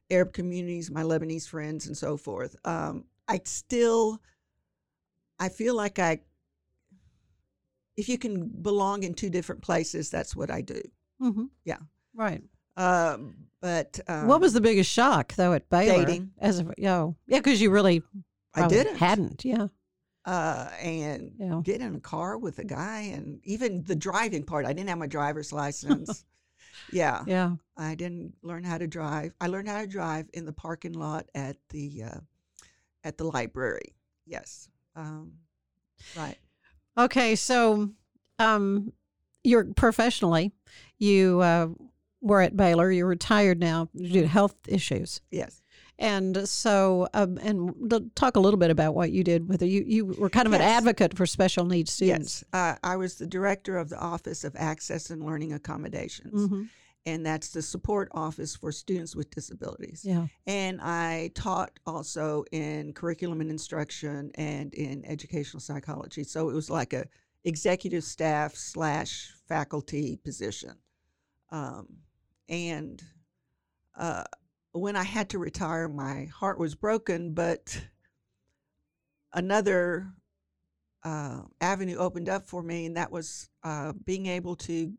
Arab 0.09 0.31
communities, 0.31 0.89
my 0.89 1.03
Lebanese 1.03 1.47
friends, 1.47 1.87
and 1.87 1.97
so 1.97 2.15
forth. 2.15 2.55
Um, 2.63 3.05
I 3.27 3.41
still, 3.43 4.21
I 5.39 5.49
feel 5.49 5.75
like 5.75 5.99
I, 5.99 6.21
if 7.97 8.07
you 8.09 8.17
can 8.17 8.47
belong 8.47 9.03
in 9.03 9.13
two 9.13 9.29
different 9.29 9.61
places, 9.61 10.09
that's 10.09 10.35
what 10.35 10.49
I 10.49 10.61
do. 10.61 10.81
hmm 11.19 11.45
Yeah. 11.65 11.79
Right. 12.15 12.41
Um, 12.75 13.35
but 13.61 13.99
um, 14.07 14.27
what 14.27 14.41
was 14.41 14.53
the 14.53 14.61
biggest 14.61 14.89
shock 14.89 15.33
though 15.35 15.53
at 15.53 15.69
Baylor? 15.69 16.05
dating. 16.05 16.31
As 16.39 16.59
a 16.59 16.73
yo, 16.77 17.15
yeah, 17.27 17.37
because 17.39 17.61
you 17.61 17.69
really 17.71 18.01
I 18.55 18.67
didn't 18.67 18.95
hadn't. 18.97 19.45
Yeah. 19.45 19.67
uh, 20.25 20.69
and 20.81 21.31
Yeah. 21.37 21.61
get 21.63 21.81
in 21.81 21.95
a 21.95 21.99
car 21.99 22.37
with 22.37 22.59
a 22.59 22.63
guy, 22.63 22.99
and 23.13 23.39
even 23.43 23.83
the 23.83 23.95
driving 23.95 24.43
part. 24.43 24.65
I 24.65 24.73
didn't 24.73 24.89
have 24.89 24.97
my 24.97 25.07
driver's 25.07 25.51
license. 25.53 26.25
yeah, 26.91 27.23
Yeah. 27.25 27.55
I 27.77 27.95
didn't 27.95 28.33
learn 28.41 28.63
how 28.63 28.77
to 28.77 28.87
drive. 28.87 29.33
I 29.39 29.47
learned 29.47 29.67
how 29.69 29.81
to 29.81 29.87
drive 29.87 30.29
in 30.33 30.45
the 30.45 30.53
parking 30.53 30.93
lot 30.93 31.27
at 31.35 31.57
the 31.69 32.03
uh, 32.03 32.19
at 33.03 33.17
the 33.17 33.23
library. 33.25 33.95
Yes, 34.25 34.67
um, 34.95 35.33
right. 36.17 36.37
Okay, 36.97 37.35
so 37.35 37.89
um, 38.39 38.93
you're 39.43 39.65
professionally, 39.73 40.51
you 40.99 41.39
uh, 41.41 41.67
were 42.23 42.41
at 42.41 42.57
Baylor. 42.57 42.91
You're 42.91 43.05
retired 43.05 43.59
now 43.59 43.89
due 43.95 44.21
to 44.21 44.27
health 44.27 44.55
issues, 44.67 45.21
Yes, 45.29 45.61
and 45.99 46.47
so 46.49 47.07
um, 47.13 47.37
and 47.37 48.11
talk 48.15 48.35
a 48.35 48.39
little 48.39 48.59
bit 48.59 48.71
about 48.71 48.95
what 48.95 49.11
you 49.11 49.23
did 49.23 49.47
with 49.47 49.61
it. 49.61 49.67
You 49.67 49.83
you 49.85 50.05
were 50.05 50.29
kind 50.29 50.47
of 50.47 50.53
an 50.53 50.61
advocate 50.61 51.15
for 51.15 51.25
special 51.27 51.65
needs 51.65 51.91
students. 51.91 52.43
yes. 52.53 52.59
Uh, 52.59 52.77
I 52.83 52.95
was 52.95 53.15
the 53.15 53.27
director 53.27 53.77
of 53.77 53.89
the 53.89 53.99
Office 53.99 54.43
of 54.43 54.55
Access 54.57 55.09
and 55.11 55.23
Learning 55.23 55.53
Accommodations, 55.53 56.47
hmm 56.49 56.63
and 57.05 57.25
that's 57.25 57.49
the 57.49 57.61
support 57.61 58.07
office 58.13 58.55
for 58.55 58.71
students 58.71 59.13
with 59.13 59.29
disabilities. 59.29 60.05
Yeah. 60.05 60.27
And 60.47 60.79
I 60.81 61.31
taught 61.35 61.77
also 61.85 62.45
in 62.53 62.93
curriculum 62.93 63.41
and 63.41 63.49
instruction 63.51 64.31
and 64.35 64.73
in 64.73 65.03
educational 65.05 65.59
psychology. 65.59 66.23
So 66.23 66.49
it 66.49 66.53
was 66.53 66.69
like 66.69 66.93
a 66.93 67.03
executive 67.43 68.05
staff 68.05 68.55
slash 68.55 69.33
faculty 69.49 70.15
position. 70.23 70.75
Um, 71.51 71.87
and 72.53 73.01
uh, 73.97 74.23
when 74.71 74.95
I 74.95 75.03
had 75.03 75.29
to 75.29 75.39
retire, 75.39 75.87
my 75.87 76.25
heart 76.25 76.59
was 76.59 76.75
broken, 76.75 77.33
but 77.33 77.81
another 79.33 80.07
uh, 81.03 81.41
avenue 81.61 81.97
opened 81.97 82.29
up 82.29 82.47
for 82.47 82.63
me, 82.63 82.85
and 82.85 82.97
that 82.97 83.11
was 83.11 83.49
uh, 83.63 83.93
being 84.05 84.27
able 84.27 84.55
to 84.55 84.93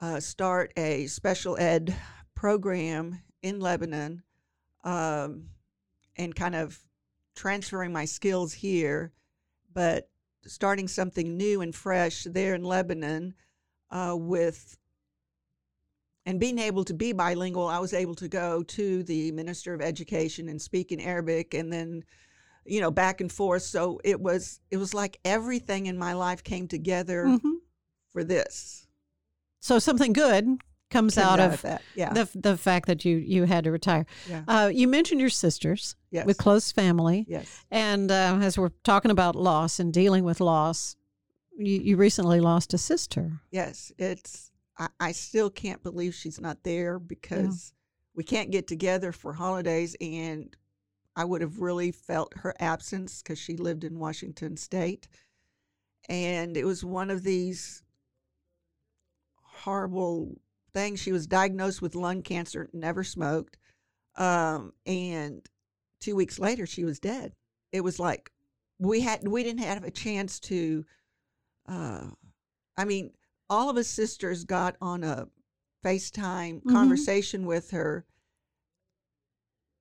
uh, 0.00 0.20
start 0.20 0.72
a 0.76 1.06
special 1.06 1.56
ed 1.58 1.94
program 2.34 3.20
in 3.42 3.60
Lebanon 3.60 4.22
um, 4.84 5.48
and 6.16 6.34
kind 6.34 6.54
of 6.54 6.78
transferring 7.36 7.92
my 7.92 8.04
skills 8.04 8.52
here, 8.52 9.12
but 9.72 10.08
starting 10.46 10.88
something 10.88 11.36
new 11.36 11.60
and 11.60 11.74
fresh 11.74 12.24
there 12.24 12.54
in 12.54 12.64
Lebanon 12.64 13.34
uh, 13.90 14.14
with 14.16 14.76
and 16.28 16.38
being 16.38 16.58
able 16.58 16.84
to 16.84 16.92
be 16.92 17.14
bilingual, 17.14 17.68
I 17.68 17.78
was 17.78 17.94
able 17.94 18.14
to 18.16 18.28
go 18.28 18.62
to 18.62 19.02
the 19.02 19.32
Minister 19.32 19.72
of 19.72 19.80
Education 19.80 20.50
and 20.50 20.60
speak 20.60 20.92
in 20.92 21.00
Arabic 21.00 21.54
and 21.54 21.72
then 21.72 22.04
you 22.66 22.82
know 22.82 22.90
back 22.90 23.22
and 23.22 23.32
forth 23.32 23.62
so 23.62 23.98
it 24.04 24.20
was 24.20 24.60
it 24.70 24.76
was 24.76 24.92
like 24.92 25.18
everything 25.24 25.86
in 25.86 25.96
my 25.96 26.12
life 26.12 26.44
came 26.44 26.68
together 26.68 27.38
hmm 27.40 27.54
for 28.12 28.22
this 28.22 28.86
So 29.60 29.78
something 29.78 30.12
good 30.12 30.44
comes 30.90 31.16
out, 31.16 31.40
of 31.40 31.62
that 31.62 31.82
yeah 31.94 32.12
the 32.12 32.28
the 32.34 32.58
fact 32.58 32.86
that 32.88 33.06
you 33.06 33.16
you 33.16 33.44
had 33.44 33.64
to 33.64 33.70
retire. 33.70 34.04
yeah 34.28 34.42
Uh, 34.46 34.70
you 34.80 34.86
mentioned 34.86 35.20
your 35.20 35.30
sisters 35.30 35.96
yes 36.10 36.26
with 36.26 36.36
close 36.36 36.70
family. 36.70 37.24
yes 37.26 37.64
And 37.70 38.10
uh, 38.10 38.38
as 38.42 38.58
we're 38.58 38.74
talking 38.84 39.10
about 39.10 39.34
loss 39.34 39.80
and 39.80 39.90
dealing 39.94 40.24
with 40.24 40.40
loss, 40.40 40.96
you, 41.56 41.80
you 41.80 41.96
recently 41.96 42.40
lost 42.40 42.74
a 42.74 42.78
sister. 42.78 43.40
Yes, 43.50 43.92
it's. 43.96 44.50
I, 44.78 44.88
I 45.00 45.12
still 45.12 45.50
can't 45.50 45.82
believe 45.82 46.14
she's 46.14 46.40
not 46.40 46.62
there 46.62 46.98
because 46.98 47.72
we 48.14 48.24
can't 48.24 48.50
get 48.50 48.66
together 48.66 49.12
for 49.12 49.32
holidays, 49.32 49.96
and 50.00 50.54
I 51.16 51.24
would 51.24 51.40
have 51.40 51.60
really 51.60 51.92
felt 51.92 52.34
her 52.38 52.54
absence 52.60 53.22
because 53.22 53.38
she 53.38 53.56
lived 53.56 53.84
in 53.84 53.98
Washington 53.98 54.56
State, 54.56 55.08
and 56.08 56.56
it 56.56 56.64
was 56.64 56.84
one 56.84 57.10
of 57.10 57.22
these 57.22 57.82
horrible 59.42 60.40
things. 60.72 61.00
She 61.00 61.12
was 61.12 61.26
diagnosed 61.26 61.82
with 61.82 61.94
lung 61.94 62.22
cancer, 62.22 62.68
never 62.72 63.04
smoked, 63.04 63.58
um, 64.16 64.72
and 64.86 65.46
two 66.00 66.14
weeks 66.14 66.38
later 66.38 66.66
she 66.66 66.84
was 66.84 67.00
dead. 67.00 67.32
It 67.72 67.82
was 67.82 67.98
like 67.98 68.30
we 68.78 69.00
had 69.00 69.26
we 69.26 69.42
didn't 69.42 69.64
have 69.64 69.84
a 69.84 69.90
chance 69.90 70.40
to. 70.40 70.84
Uh, 71.68 72.06
I 72.76 72.84
mean, 72.84 73.10
all 73.50 73.70
of 73.70 73.76
us 73.76 73.88
sisters 73.88 74.44
got 74.44 74.76
on 74.80 75.04
a 75.04 75.28
FaceTime 75.84 76.62
Mhm. 76.62 76.72
conversation 76.72 77.46
with 77.46 77.70
her, 77.70 78.04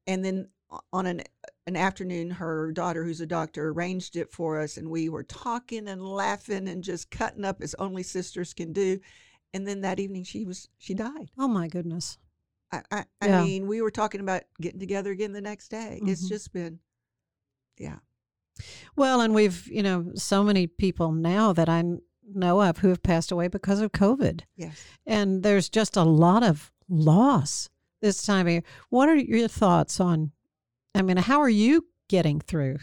and 0.05 0.23
then 0.23 0.49
on 0.93 1.05
an 1.05 1.21
an 1.65 1.75
afternoon, 1.75 2.29
her 2.29 2.71
daughter, 2.71 3.03
who's 3.03 3.19
a 3.21 3.25
doctor, 3.25 3.69
arranged 3.69 4.15
it 4.15 4.31
for 4.31 4.59
us, 4.59 4.77
and 4.77 4.89
we 4.89 5.09
were 5.09 5.23
talking 5.23 5.87
and 5.87 6.01
laughing 6.01 6.67
and 6.69 6.81
just 6.83 7.09
cutting 7.11 7.43
up 7.43 7.61
as 7.61 7.73
only 7.75 8.03
sisters 8.03 8.53
can 8.53 8.71
do. 8.73 8.99
and 9.53 9.65
then 9.65 9.79
that 9.81 9.97
evening 9.99 10.23
she 10.25 10.43
was 10.45 10.67
she 10.77 10.93
died. 10.93 11.31
Oh 11.37 11.47
my 11.47 11.67
goodness. 11.67 12.17
I 12.71 12.81
I, 12.91 13.05
I 13.21 13.27
mean, 13.41 13.65
we 13.67 13.81
were 13.81 13.91
talking 13.91 14.19
about 14.21 14.43
getting 14.61 14.79
together 14.79 15.11
again 15.11 15.31
the 15.31 15.41
next 15.41 15.69
day. 15.69 16.01
It's 16.05 16.25
Mhm. 16.25 16.29
just 16.29 16.51
been, 16.53 16.79
yeah, 17.77 17.99
Well, 18.97 19.21
and 19.21 19.33
we've, 19.33 19.65
you 19.67 19.81
know, 19.83 20.11
so 20.15 20.43
many 20.43 20.67
people 20.67 21.11
now 21.13 21.53
that 21.53 21.69
I 21.69 21.83
know 22.33 22.61
of 22.61 22.79
who 22.79 22.89
have 22.89 23.03
passed 23.03 23.31
away 23.31 23.47
because 23.47 23.81
of 23.81 23.91
COVID. 23.91 24.41
yes. 24.55 24.83
And 25.05 25.43
there's 25.43 25.69
just 25.69 25.95
a 25.95 26.03
lot 26.03 26.43
of 26.43 26.71
loss 26.89 27.69
this 28.01 28.25
time 28.25 28.47
of 28.47 28.51
year. 28.53 28.63
What 28.89 29.09
are 29.09 29.15
your 29.15 29.47
thoughts 29.47 29.99
on, 29.99 30.31
I 30.93 31.01
mean, 31.01 31.17
how 31.17 31.39
are 31.41 31.49
you 31.49 31.87
getting 32.07 32.39
through? 32.39 32.77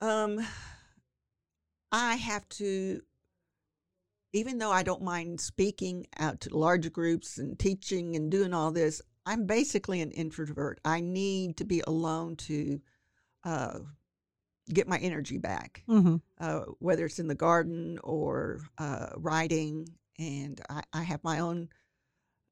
Um, 0.00 0.46
I 1.92 2.16
have 2.16 2.48
to, 2.50 3.00
even 4.32 4.58
though 4.58 4.72
I 4.72 4.82
don't 4.82 5.02
mind 5.02 5.40
speaking 5.40 6.06
out 6.18 6.40
to 6.42 6.56
large 6.56 6.92
groups 6.92 7.38
and 7.38 7.58
teaching 7.58 8.16
and 8.16 8.30
doing 8.30 8.52
all 8.52 8.72
this, 8.72 9.00
I'm 9.24 9.46
basically 9.46 10.00
an 10.00 10.10
introvert. 10.12 10.80
I 10.84 11.00
need 11.00 11.56
to 11.56 11.64
be 11.64 11.82
alone 11.86 12.36
to 12.36 12.80
uh, 13.44 13.78
get 14.72 14.88
my 14.88 14.98
energy 14.98 15.38
back, 15.38 15.82
Mm-hmm. 15.88 16.16
uh, 16.40 16.60
whether 16.78 17.04
it's 17.06 17.18
in 17.18 17.28
the 17.28 17.34
garden 17.34 17.98
or 18.02 18.60
uh, 18.78 19.08
writing. 19.16 19.88
And 20.18 20.60
I, 20.68 20.82
I 20.92 21.02
have 21.02 21.22
my 21.22 21.40
own 21.40 21.68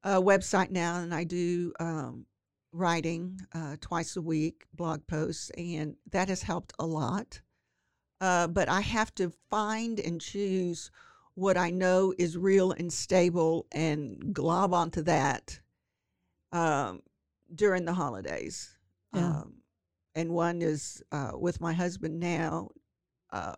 uh, 0.04 0.20
website 0.20 0.70
now, 0.70 0.96
and 1.00 1.14
I 1.14 1.24
do 1.24 1.72
um, 1.80 2.26
writing 2.72 3.40
uh, 3.54 3.76
twice 3.80 4.16
a 4.16 4.22
week, 4.22 4.64
blog 4.74 5.06
posts, 5.06 5.50
and 5.56 5.96
that 6.12 6.28
has 6.28 6.42
helped 6.42 6.72
a 6.78 6.86
lot. 6.86 7.40
Uh, 8.20 8.46
but 8.46 8.68
I 8.68 8.80
have 8.80 9.14
to 9.16 9.32
find 9.50 9.98
and 9.98 10.20
choose 10.20 10.90
what 11.34 11.56
I 11.56 11.70
know 11.70 12.14
is 12.16 12.36
real 12.38 12.70
and 12.72 12.92
stable 12.92 13.66
and 13.72 14.32
glob 14.32 14.72
onto 14.72 15.02
that 15.02 15.58
um, 16.52 17.00
during 17.54 17.84
the 17.84 17.92
holidays. 17.94 18.76
Yeah. 19.12 19.26
Um, 19.26 19.54
and 20.14 20.30
one 20.30 20.62
is 20.62 21.02
uh, 21.12 21.32
with 21.34 21.60
my 21.60 21.72
husband 21.72 22.20
now. 22.20 22.68
Uh, 23.32 23.52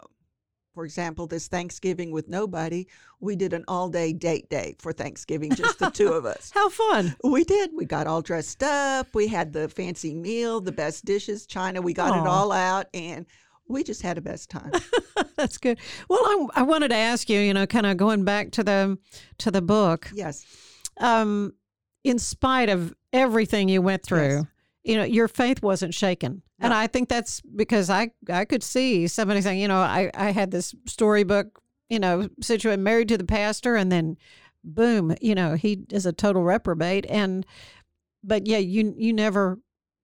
for 0.75 0.85
example, 0.85 1.27
this 1.27 1.49
Thanksgiving 1.49 2.11
with 2.11 2.29
nobody, 2.29 2.87
we 3.19 3.35
did 3.35 3.55
an 3.55 3.65
all 3.67 3.89
day 3.89 4.13
date 4.13 4.51
day 4.51 4.75
for 4.79 4.93
Thanksgiving, 4.93 5.51
just 5.55 5.79
the 5.79 5.89
two 5.91 6.13
of 6.13 6.27
us. 6.35 6.51
How 6.55 6.69
fun. 6.69 7.17
We 7.25 7.45
did. 7.45 7.71
We 7.75 7.87
got 7.87 8.07
all 8.07 8.21
dressed 8.21 8.63
up. 8.63 9.07
We 9.15 9.27
had 9.27 9.55
the 9.55 9.69
fancy 9.71 10.13
meal, 10.15 10.61
the 10.61 10.73
best 10.73 11.07
dishes, 11.07 11.47
China. 11.47 11.81
We 11.81 11.95
got 11.95 12.15
it 12.19 12.27
all 12.29 12.53
out, 12.53 12.87
and 12.93 13.25
we 13.69 13.85
just 13.85 14.03
had 14.03 14.19
the 14.19 14.21
best 14.21 14.51
time. 14.51 14.71
That's 15.37 15.57
good. 15.57 15.79
Well, 16.11 16.21
I, 16.23 16.61
I 16.61 16.63
wanted 16.63 16.89
to 16.89 16.97
ask 16.97 17.31
you, 17.31 17.41
you 17.41 17.55
know, 17.55 17.67
kind 17.67 17.87
of 17.87 17.97
going 17.97 18.25
back 18.25 18.51
to 18.53 18.63
the 18.63 18.99
to 19.39 19.51
the 19.51 19.63
book. 19.63 20.11
yes. 20.15 20.45
Um, 20.99 21.55
in 22.05 22.19
spite 22.19 22.69
of 22.69 22.95
everything 23.15 23.69
you 23.69 23.81
went 23.83 24.03
through, 24.03 24.37
Yes. 24.37 24.47
You 24.87 24.97
know, 24.97 25.05
your 25.05 25.27
faith 25.27 25.63
wasn't 25.63 25.93
shaken. 25.93 26.43
And 26.61 26.73
I 26.73 26.87
think 26.87 27.09
that's 27.09 27.41
because 27.41 27.91
I 27.91 28.13
I 28.33 28.45
could 28.45 28.63
see 28.63 29.09
somebody 29.09 29.43
saying, 29.43 29.59
you 29.59 29.69
know, 29.69 29.79
I 29.79 30.11
I 30.15 30.31
had 30.31 30.51
this 30.51 30.75
storybook, 30.87 31.61
you 31.91 31.99
know, 31.99 32.29
situation 32.41 32.83
married 32.83 33.09
to 33.09 33.19
the 33.19 33.25
pastor, 33.25 33.75
and 33.77 33.91
then 33.91 34.17
boom, 34.65 35.15
you 35.21 35.35
know, 35.35 35.55
he 35.55 35.85
is 35.91 36.07
a 36.07 36.13
total 36.13 36.45
reprobate, 36.45 37.05
and 37.09 37.45
but 38.23 38.47
yeah, 38.47 38.59
you 38.59 38.95
you 38.97 39.13
never. 39.13 39.59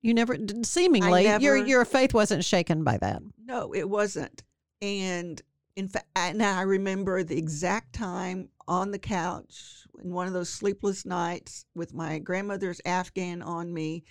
You 0.04 0.14
never, 0.14 0.36
seemingly, 0.64 1.26
your 1.26 1.38
never- 1.54 1.68
your 1.68 1.84
faith 1.84 2.12
wasn't 2.12 2.44
shaken 2.44 2.82
by 2.82 2.96
that. 2.96 3.22
No, 3.46 3.72
it 3.72 3.88
wasn't. 3.88 4.42
And 4.80 5.40
in 5.76 5.86
fact, 5.86 6.08
now 6.34 6.58
I 6.58 6.62
remember 6.62 7.22
the 7.22 7.38
exact 7.38 7.92
time 7.92 8.48
on 8.66 8.90
the 8.90 8.98
couch 8.98 9.86
in 10.02 10.12
one 10.12 10.26
of 10.26 10.32
those 10.32 10.48
sleepless 10.48 11.06
nights 11.06 11.66
with 11.76 11.94
my 11.94 12.18
grandmother's 12.18 12.80
Afghan 12.84 13.42
on 13.42 13.72
me. 13.72 14.02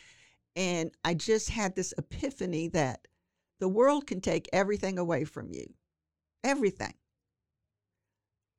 And 0.56 0.92
I 1.06 1.14
just 1.14 1.50
had 1.50 1.76
this 1.76 1.94
epiphany 1.98 2.68
that 2.70 3.08
the 3.60 3.70
world 3.70 4.08
can 4.08 4.22
take 4.22 4.50
everything 4.52 4.98
away 5.00 5.24
from 5.24 5.50
you, 5.52 5.66
everything, 6.44 6.94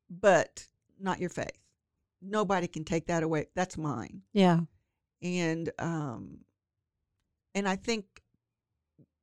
but 0.09 0.67
not 0.99 1.21
your 1.21 1.31
faith. 1.31 1.59
Nobody 2.23 2.69
can 2.69 2.85
take 2.85 3.07
that 3.09 3.23
away. 3.23 3.47
That's 3.55 3.77
mine 3.77 4.23
Yeah, 4.33 4.61
and 5.23 5.71
um 5.79 6.39
and 7.55 7.69
i 7.69 7.77
think 7.77 8.05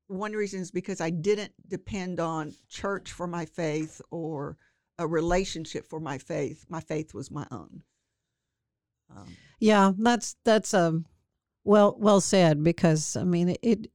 one 0.08 0.34
reason 0.34 0.62
is 0.62 0.72
because 0.72 1.02
i 1.02 1.10
didn't 1.10 1.52
depend 1.68 2.20
on 2.20 2.54
church 2.68 3.12
for 3.12 3.28
my 3.28 3.46
faith 3.46 4.02
or 4.12 4.58
a 4.98 5.06
relationship 5.06 5.86
for 5.86 6.00
my 6.00 6.18
faith 6.18 6.66
my 6.70 6.80
faith 6.80 7.14
was 7.14 7.30
my 7.30 7.46
own 7.52 7.84
um, 9.16 9.36
Yeah, 9.60 9.94
that's 9.98 10.36
that's 10.46 10.74
um 10.74 11.06
well 11.70 11.96
well 12.00 12.20
said 12.20 12.64
because 12.64 13.16
I 13.16 13.24
mean 13.24 13.56
it, 13.62 13.92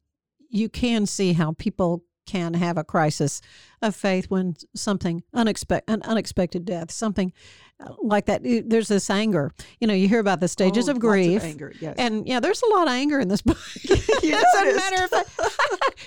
you 0.49 0.69
can 0.69 1.07
see 1.07 1.33
how 1.33 1.55
people 1.55 2.05
can 2.27 2.55
have 2.55 2.79
a 2.79 2.85
crisis 2.85 3.41
of 3.83 3.95
faith 3.95 4.27
when 4.31 4.57
something 4.75 5.23
unexpected 5.33 5.93
an 5.93 6.03
unexpected 6.03 6.65
death 6.65 6.91
something 6.91 7.33
uh, 7.81 7.93
like 8.03 8.27
that. 8.27 8.43
There's 8.45 8.87
this 8.87 9.11
anger. 9.11 9.53
You 9.81 9.89
know 9.89 9.95
you 9.95 10.09
hear 10.09 10.21
about 10.21 10.41
the 10.41 10.49
stages 10.49 10.89
oh, 10.89 10.93
of 10.93 11.01
grief 11.01 11.43
anger 11.43 11.73
yes. 11.81 11.97
and 11.99 12.27
yeah 12.27 12.39
there's 12.39 12.63
a 12.63 12.69
lot 12.71 12.87
of 12.87 12.93
anger 12.93 13.19
in 13.19 13.29
this 13.29 13.43
book. 13.43 13.59
You 14.23 14.35
as 14.35 14.45
a 14.63 14.77
matter 14.77 15.05
of 15.05 15.11
fact 15.11 15.31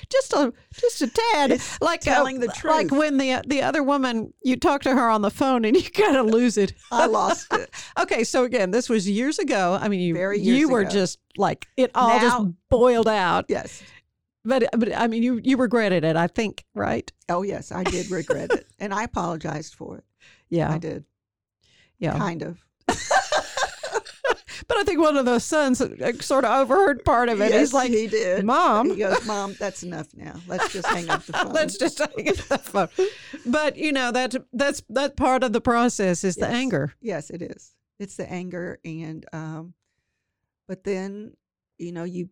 just 0.11 0.33
a 0.33 0.53
just 0.73 1.01
a 1.01 1.07
tad. 1.07 1.51
It's 1.51 1.79
like 1.81 2.01
uh, 2.07 2.11
telling 2.11 2.39
the 2.39 2.51
like 2.63 2.89
when 2.91 3.17
the 3.17 3.41
the 3.45 3.61
other 3.61 3.83
woman 3.83 4.33
you 4.43 4.55
talk 4.55 4.81
to 4.83 4.93
her 4.93 5.09
on 5.09 5.21
the 5.21 5.29
phone 5.29 5.65
and 5.65 5.75
you 5.75 5.89
kind 5.89 6.15
of 6.15 6.25
lose 6.25 6.57
it. 6.57 6.73
I 6.91 7.05
lost 7.05 7.53
it. 7.53 7.69
Okay, 7.99 8.23
so 8.23 8.43
again, 8.43 8.71
this 8.71 8.89
was 8.89 9.07
years 9.09 9.37
ago. 9.37 9.77
I 9.79 9.87
mean, 9.87 9.99
you 9.99 10.31
you 10.31 10.69
were 10.69 10.81
ago. 10.81 10.89
just 10.89 11.19
like 11.37 11.67
it 11.75 11.91
all 11.93 12.19
just 12.19 12.43
boiled 12.69 13.07
out. 13.07 13.45
yes 13.49 13.83
But 14.45 14.69
but 14.77 14.95
I 14.95 15.07
mean, 15.07 15.23
you 15.23 15.39
you 15.43 15.57
regretted 15.57 16.03
it, 16.03 16.15
I 16.15 16.27
think, 16.27 16.65
right? 16.73 17.11
oh 17.29 17.41
yes 17.43 17.71
i 17.73 17.83
did 17.83 18.09
regret 18.09 18.49
it 18.53 18.65
and 18.79 18.93
i 18.93 19.03
apologized 19.03 19.75
for 19.75 19.97
it 19.97 20.05
Yeah, 20.49 20.71
i 20.73 20.77
did 20.77 21.03
yeah. 21.99 22.17
kind 22.17 22.41
of 22.41 22.57
But 24.67 24.77
I 24.79 24.83
think 24.83 24.99
one 24.99 25.15
of 25.15 25.23
the 25.25 25.39
sons 25.39 25.79
uh, 25.79 25.89
sort 26.19 26.43
of 26.43 26.51
overheard 26.51 27.05
part 27.05 27.29
of 27.29 27.39
it. 27.39 27.51
yes, 27.51 27.59
He's 27.59 27.73
like, 27.73 27.89
he 27.91 28.07
did 28.07 28.43
"Mom." 28.43 28.89
he 28.89 28.95
goes 28.97 29.25
mom 29.25 29.55
that's 29.57 29.81
enough 29.83 30.07
now 30.13 30.35
let's 30.47 30.73
just 30.73 30.87
hang 30.87 31.09
up 31.09 31.23
the 31.23 31.33
phone 31.37 31.53
Let's 31.53 31.77
just 31.77 31.99
hang 31.99 32.27
up 32.29 32.35
the 32.35 32.57
phone. 32.57 32.89
But 33.45 33.77
you 33.77 33.93
know 33.93 34.11
that 34.11 34.35
that's 34.51 34.81
that 34.89 35.15
part 35.15 35.43
of 35.45 35.53
the 35.53 35.61
process 35.61 36.23
is 36.25 36.35
the 36.35 36.47
anger. 36.47 36.93
Yes, 36.99 37.29
it 37.29 37.41
is. 37.41 37.75
It's 37.99 38.17
the 38.17 38.29
anger, 38.29 38.79
and 38.83 39.25
um, 39.31 39.73
but 40.67 40.83
then 40.83 41.33
you 41.77 41.91
know 41.93 42.03
you 42.03 42.29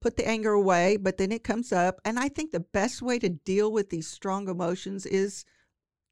put 0.00 0.16
the 0.16 0.26
anger 0.26 0.52
away, 0.52 0.96
but 0.96 1.16
then 1.18 1.32
it 1.32 1.44
comes 1.44 1.72
up, 1.72 2.00
and 2.04 2.18
I 2.18 2.28
think 2.28 2.50
the 2.50 2.60
best 2.60 3.02
way 3.02 3.18
to 3.18 3.28
deal 3.28 3.70
with 3.72 3.90
these 3.90 4.08
strong 4.08 4.48
emotions 4.48 5.06
is 5.06 5.44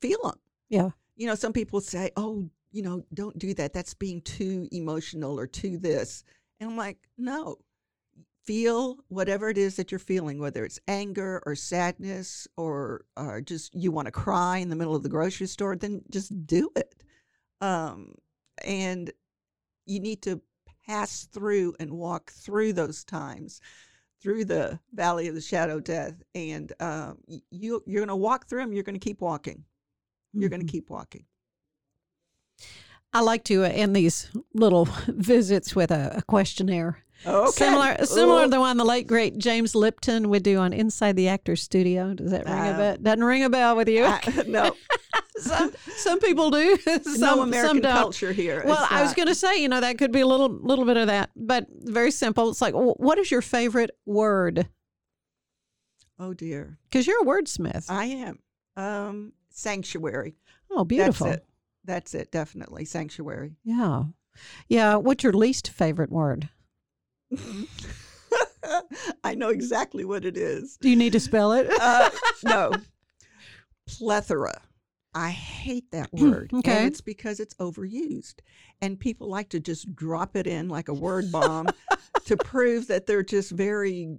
feel 0.01 0.21
them. 0.23 0.39
Yeah. 0.69 0.91
You 1.17 1.27
know, 1.27 1.35
some 1.35 1.53
people 1.53 1.81
say, 1.81 2.11
"Oh, 2.17 2.51
you 2.71 2.83
know, 2.83 3.05
don't 3.15 3.39
do 3.39 3.55
that. 3.55 3.73
That's 3.73 3.95
being 3.95 4.21
too 4.23 4.69
emotional 4.73 5.39
or 5.39 5.47
too 5.47 5.79
this," 5.79 6.25
and 6.61 6.71
I'm 6.71 6.77
like, 6.77 6.99
no. 7.17 7.59
Feel 8.45 8.97
whatever 9.09 9.51
it 9.51 9.59
is 9.59 9.77
that 9.77 9.93
you're 9.93 9.99
feeling, 9.99 10.39
whether 10.41 10.65
it's 10.65 10.81
anger 10.89 11.43
or 11.45 11.55
sadness 11.55 12.49
or 12.57 13.05
uh, 13.15 13.43
just 13.43 13.75
you 13.75 13.93
want 13.93 14.07
to 14.07 14.13
cry 14.13 14.57
in 14.57 14.71
the 14.71 14.77
middle 14.77 14.95
of 14.97 15.03
the 15.03 15.11
grocery 15.11 15.47
store, 15.47 15.77
then 15.77 16.01
just 16.11 16.47
do 16.47 16.71
it 16.75 16.95
um, 17.61 18.15
and 18.65 19.13
you 19.87 20.01
need 20.01 20.23
to 20.23 20.41
pass 20.89 21.29
through 21.33 21.75
and 21.79 21.93
walk 21.93 22.31
through 22.33 22.73
those 22.73 23.05
times 23.05 23.61
through 24.23 24.45
the 24.45 24.79
valley 24.95 25.29
of 25.29 25.35
the 25.35 25.41
shadow 25.41 25.77
of 25.77 25.85
death 25.85 26.15
and 26.35 26.73
y- 26.81 27.41
you 27.51 27.83
you're 27.87 28.01
going 28.01 28.09
to 28.09 28.17
walk 28.17 28.49
through 28.49 28.61
them 28.61 28.73
you're 28.73 28.83
going 28.83 28.99
to 28.99 29.05
keep 29.09 29.21
walking 29.21 29.65
you're 30.33 30.49
going 30.49 30.63
Mhm. 30.63 30.67
to 30.67 30.73
keep 30.73 30.91
walking 30.91 31.25
I 33.13 33.21
like 33.21 33.45
to 33.45 33.65
uh, 33.65 33.69
end 33.69 33.97
these 33.97 34.31
little 34.55 34.85
visits 35.09 35.75
with 35.75 35.91
a, 35.91 36.17
a 36.19 36.23
questionnaire. 36.23 36.99
okay 37.27 37.51
Similar, 37.53 38.05
similar 38.05 38.41
Ooh. 38.43 38.45
to 38.45 38.51
the 38.51 38.61
one 38.61 38.77
the 38.77 38.85
late 38.85 39.07
great 39.07 39.39
James 39.39 39.75
Lipton 39.75 40.29
would 40.29 40.43
do 40.43 40.59
on 40.59 40.73
Inside 40.73 41.17
the 41.17 41.29
Actors 41.29 41.63
Studio. 41.63 42.13
Does 42.15 42.31
that 42.33 42.45
ring 42.45 42.55
a 42.55 42.71
Uh, 42.71 42.77
bell? 42.77 42.97
Doesn't 43.01 43.25
ring 43.25 43.45
a 43.45 43.51
bell 43.51 43.77
with 43.77 43.89
you? 43.89 44.05
I- 44.05 44.45
no 44.47 44.75
some 45.41 45.73
some 45.97 46.19
people 46.21 46.51
do. 46.51 46.77
some, 47.03 47.21
no 47.21 47.43
american 47.43 47.69
some 47.77 47.81
don't. 47.81 47.93
culture 47.95 48.33
here 48.33 48.63
Well, 48.65 48.87
I 48.91 49.03
was 49.03 49.15
going 49.15 49.29
to 49.29 49.35
say, 49.35 49.61
you 49.63 49.69
know, 49.69 49.81
that 49.81 49.99
could 49.99 50.13
be 50.13 50.21
a 50.21 50.27
little 50.27 50.49
little 50.49 50.85
bit 50.85 50.97
of 50.97 51.07
that, 51.09 51.31
but 51.37 51.67
very 51.71 52.11
simple. 52.11 52.51
It's 52.51 52.61
like, 52.61 52.75
what 52.75 53.19
is 53.19 53.31
your 53.31 53.43
favorite 53.43 53.91
word? 54.07 54.69
oh 56.21 56.35
dear 56.35 56.79
Because 56.91 57.07
you're 57.07 57.23
a 57.23 57.25
wordsmith. 57.25 57.87
i 57.89 58.07
am 58.07 58.39
um 58.77 59.33
sanctuary 59.51 60.35
oh, 60.71 60.85
beautiful. 60.85 61.27
that's 61.27 61.37
it 61.39 61.47
that's 61.85 62.15
it 62.15 62.31
definitely 62.33 62.85
sanctuary 62.85 63.55
Yeah, 63.65 64.03
yeah. 64.69 64.97
What's 64.97 65.23
your 65.25 65.33
least 65.33 65.69
favorite 65.71 66.11
word? 66.11 66.49
i 69.25 69.35
know 69.35 69.49
exactly 69.49 70.05
what 70.05 70.25
it 70.25 70.37
is 70.37 70.77
Do 70.81 70.91
you 70.91 70.97
need 70.97 71.13
to 71.13 71.21
spell 71.21 71.53
it? 71.53 71.69
uh, 71.81 72.11
no 72.45 72.73
plethora 73.87 74.61
I 75.15 75.31
hate 75.31 75.91
that 75.93 76.13
word. 76.13 76.51
Okay. 76.53 76.79
And 76.79 76.87
it's 76.87 77.01
because 77.01 77.41
it's 77.41 77.55
overused. 77.55 78.35
And 78.81 78.99
people 78.99 79.29
like 79.29 79.49
to 79.51 79.61
just 79.61 79.95
drop 79.95 80.37
it 80.37 80.47
in 80.47 80.69
like 80.69 80.89
a 80.89 80.95
word 80.95 81.33
bomb 81.33 81.69
to 82.27 82.37
prove 82.45 82.89
that 82.89 83.07
they're 83.07 83.23
just 83.23 83.51
very, 83.51 84.19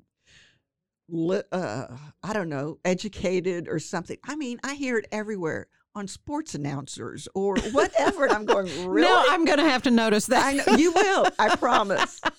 uh, 1.51 1.85
I 2.23 2.33
don't 2.33 2.49
know, 2.49 2.79
educated 2.83 3.67
or 3.67 3.79
something. 3.79 4.17
I 4.25 4.35
mean, 4.35 4.59
I 4.63 4.75
hear 4.75 4.97
it 4.97 5.07
everywhere 5.11 5.67
on 5.95 6.07
sports 6.07 6.55
announcers 6.55 7.27
or 7.33 7.57
whatever. 7.71 8.25
and 8.25 8.33
I'm 8.33 8.45
going, 8.47 8.67
really? 8.87 9.07
Now 9.07 9.25
I'm 9.29 9.45
going 9.45 9.59
to 9.59 9.69
have 9.69 9.83
to 9.83 9.91
notice 9.91 10.25
that. 10.27 10.67
Know, 10.67 10.75
you 10.75 10.91
will. 10.91 11.27
I 11.37 11.55
promise. 11.55 12.19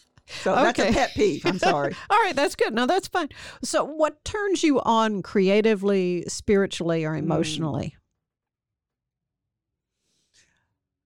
So 0.43 0.55
that's 0.55 0.79
a 0.79 0.93
pet 0.93 1.11
peeve. 1.15 1.45
I'm 1.45 1.59
sorry. 1.59 1.93
All 2.09 2.19
right, 2.23 2.37
that's 2.37 2.55
good. 2.55 2.73
No, 2.73 2.87
that's 2.87 3.09
fine. 3.09 3.31
So, 3.65 3.83
what 3.83 4.25
turns 4.25 4.63
you 4.63 4.81
on 4.83 5.23
creatively, 5.23 6.23
spiritually, 6.29 7.05
or 7.05 7.17
emotionally? 7.17 7.97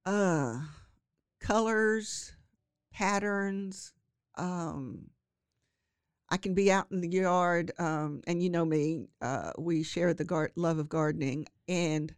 Uh 0.07 0.61
colors 1.41 2.33
patterns 2.93 3.93
um 4.37 5.11
i 6.31 6.37
can 6.37 6.55
be 6.55 6.71
out 6.71 6.87
in 6.91 7.01
the 7.01 7.09
yard 7.09 7.73
um 7.79 8.21
and 8.27 8.43
you 8.43 8.51
know 8.51 8.65
me 8.65 9.07
uh 9.21 9.53
we 9.59 9.83
share 9.83 10.13
the 10.15 10.25
gar- 10.25 10.53
love 10.57 10.79
of 10.79 10.89
gardening 10.89 11.47
and 11.69 12.15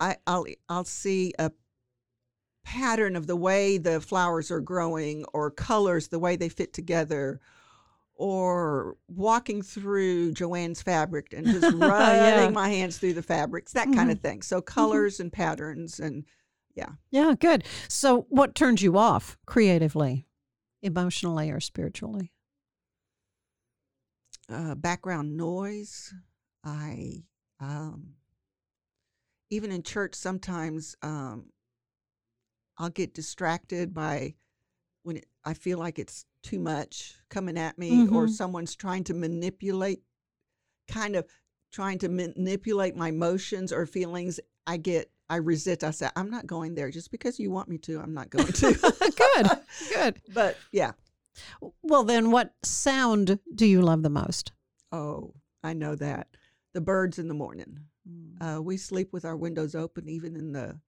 i 0.00 0.16
i'll 0.26 0.46
i'll 0.68 0.84
see 0.84 1.32
a 1.38 1.50
pattern 2.64 3.16
of 3.16 3.26
the 3.26 3.36
way 3.36 3.78
the 3.78 4.00
flowers 4.00 4.50
are 4.50 4.60
growing 4.60 5.24
or 5.32 5.50
colors 5.50 6.08
the 6.08 6.18
way 6.18 6.36
they 6.36 6.50
fit 6.50 6.72
together 6.74 7.40
or 8.14 8.96
walking 9.06 9.62
through 9.62 10.32
Joanne's 10.32 10.82
fabric 10.82 11.32
and 11.32 11.48
just 11.48 11.70
running 11.72 12.24
Yeah. 12.24 12.50
my 12.50 12.68
hands 12.68 12.98
through 12.98 13.14
the 13.14 13.22
fabrics, 13.22 13.72
that 13.72 13.92
kind 13.94 14.10
of 14.10 14.20
thing. 14.20 14.42
So 14.42 14.60
colors 14.60 15.20
and 15.20 15.32
patterns 15.32 16.00
and 16.00 16.24
Yeah, 16.78 16.92
Yeah, 17.10 17.34
good. 17.38 17.64
So, 17.88 18.26
what 18.28 18.54
turns 18.54 18.82
you 18.82 18.96
off 18.96 19.36
creatively, 19.46 20.28
emotionally, 20.80 21.50
or 21.50 21.58
spiritually? 21.58 22.32
uh, 24.48 24.74
background 24.76 25.36
noise. 25.36 26.14
I 26.64 27.24
um, 27.60 28.14
even 29.50 29.72
in 29.72 29.82
church 29.82 30.14
sometimes 30.14 30.94
um, 31.02 31.50
I'll 32.78 32.90
get 32.90 33.14
distracted 33.14 33.92
by 33.92 34.34
when 35.02 35.16
it, 35.18 35.26
I 35.44 35.54
feel 35.54 35.78
like 35.78 35.98
it's 35.98 36.26
too 36.42 36.58
much 36.58 37.16
coming 37.28 37.58
at 37.58 37.78
me, 37.78 38.06
or 38.06 38.26
Mhm. 38.26 38.30
someone's 38.30 38.76
trying 38.76 39.04
to 39.04 39.14
manipulate, 39.14 40.02
kind 40.88 41.16
of 41.16 41.26
trying 41.72 41.98
to 41.98 42.08
manipulate 42.08 42.94
my 42.94 43.08
emotions 43.08 43.72
or 43.72 43.86
feelings. 43.86 44.38
I 44.66 44.76
get 44.76 45.10
I 45.30 45.36
resist. 45.36 45.84
I 45.84 45.90
say 45.90 46.08
I'm 46.16 46.30
not 46.30 46.46
going 46.46 46.74
there 46.74 46.90
just 46.90 47.10
because 47.10 47.38
you 47.38 47.50
want 47.50 47.68
me 47.68 47.78
to. 47.78 48.00
I'm 48.00 48.14
not 48.14 48.30
going 48.30 48.46
to. 48.46 48.72
good, 49.34 49.60
good. 49.92 50.20
But 50.34 50.56
yeah. 50.72 50.92
Well, 51.82 52.02
then, 52.04 52.30
what 52.30 52.54
sound 52.64 53.38
do 53.54 53.66
you 53.66 53.82
love 53.82 54.02
the 54.02 54.10
most? 54.10 54.52
Oh, 54.90 55.34
I 55.62 55.72
know 55.72 55.94
that. 55.96 56.28
The 56.74 56.80
birds 56.80 57.18
in 57.18 57.28
the 57.28 57.34
morning. 57.34 57.78
Mm. 58.08 58.56
Uh, 58.58 58.62
we 58.62 58.76
sleep 58.76 59.12
with 59.12 59.24
our 59.24 59.36
windows 59.36 59.74
open 59.74 60.08
even 60.08 60.34
in 60.36 60.52
the 60.52 60.78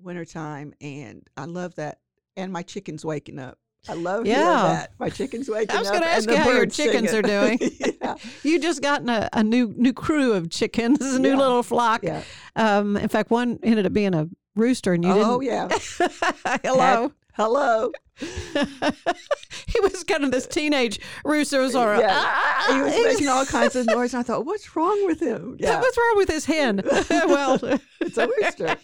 wintertime, 0.00 0.74
and 0.80 1.28
I 1.36 1.44
love 1.44 1.74
that. 1.76 1.98
And 2.36 2.52
my 2.52 2.62
chicken's 2.62 3.04
waking 3.04 3.38
up. 3.38 3.58
I 3.88 3.94
love 3.94 4.26
Yeah. 4.26 4.38
that. 4.44 4.92
My 4.98 5.10
chicken's 5.10 5.48
waking 5.50 5.70
up. 5.70 5.76
I 5.76 5.78
was 5.80 5.88
up. 5.88 5.94
gonna 5.94 6.06
ask 6.06 6.28
you 6.28 6.36
how 6.36 6.50
your 6.50 6.66
chickens 6.66 7.10
singing. 7.10 7.30
are 7.30 7.56
doing. 7.56 7.58
Yeah. 8.02 8.14
You 8.42 8.58
just 8.58 8.82
gotten 8.82 9.08
a, 9.08 9.28
a 9.32 9.42
new 9.42 9.72
new 9.76 9.92
crew 9.92 10.32
of 10.32 10.50
chickens, 10.50 11.00
a 11.00 11.18
new 11.18 11.30
Yeah. 11.30 11.36
little 11.36 11.62
flock. 11.62 12.02
yeah. 12.02 12.22
Um, 12.56 12.96
in 12.96 13.08
fact, 13.08 13.30
one 13.30 13.58
ended 13.62 13.86
up 13.86 13.92
being 13.92 14.14
a 14.14 14.28
rooster, 14.56 14.92
and 14.92 15.04
you 15.04 15.10
oh, 15.12 15.14
didn't. 15.14 15.30
Oh 15.30 15.40
yeah. 15.40 16.58
Hello. 16.64 17.12
Hello. 17.34 17.90
he 18.18 19.80
was 19.80 20.04
kind 20.04 20.22
of 20.22 20.30
this 20.30 20.46
teenage 20.46 21.00
rooster. 21.24 21.60
Was 21.62 21.74
all 21.74 21.86
right. 21.86 22.00
Yeah. 22.00 22.10
"Ah!" 22.14 22.66
He 22.74 22.80
was 22.82 22.92
making 23.04 23.28
all 23.28 23.46
kinds 23.46 23.74
of 23.74 23.86
noise. 23.86 24.12
And 24.12 24.20
I 24.20 24.22
thought, 24.22 24.44
what's 24.44 24.76
wrong 24.76 25.06
with 25.06 25.20
him? 25.20 25.56
Yeah. 25.58 25.80
What's 25.80 25.96
wrong 25.96 26.14
with 26.18 26.28
his 26.28 26.44
hen? 26.44 26.82
well, 26.84 27.58
It's 28.00 28.18
a 28.18 28.28
rooster. 28.28 28.76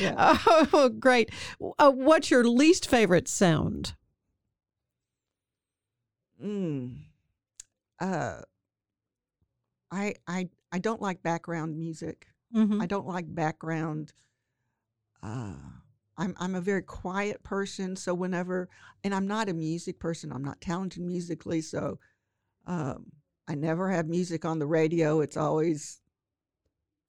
Yeah. 0.00 0.36
Oh, 0.72 0.88
great. 0.88 1.30
Uh, 1.78 1.92
what's 1.92 2.28
your 2.30 2.44
least 2.44 2.90
favorite 2.90 3.28
sound? 3.28 3.94
Mm. 6.44 6.96
Uh, 8.00 8.40
I 9.90 10.14
I 10.26 10.48
I 10.72 10.78
don't 10.78 11.02
like 11.02 11.22
background 11.22 11.76
music. 11.76 12.28
Mhm. 12.54 12.80
I 12.82 12.86
don't 12.86 13.06
like 13.06 13.32
background. 13.34 14.12
Uh, 15.22 15.54
I'm 16.16 16.34
I'm 16.38 16.54
a 16.54 16.60
very 16.60 16.82
quiet 16.82 17.42
person, 17.42 17.96
so 17.96 18.14
whenever 18.14 18.68
and 19.04 19.14
I'm 19.14 19.26
not 19.26 19.48
a 19.48 19.54
music 19.54 19.98
person. 19.98 20.32
I'm 20.32 20.44
not 20.44 20.60
talented 20.60 21.02
musically, 21.02 21.60
so 21.60 21.98
um, 22.66 23.06
I 23.48 23.54
never 23.54 23.90
have 23.90 24.06
music 24.08 24.44
on 24.44 24.58
the 24.58 24.66
radio. 24.66 25.20
It's 25.20 25.36
always 25.36 26.00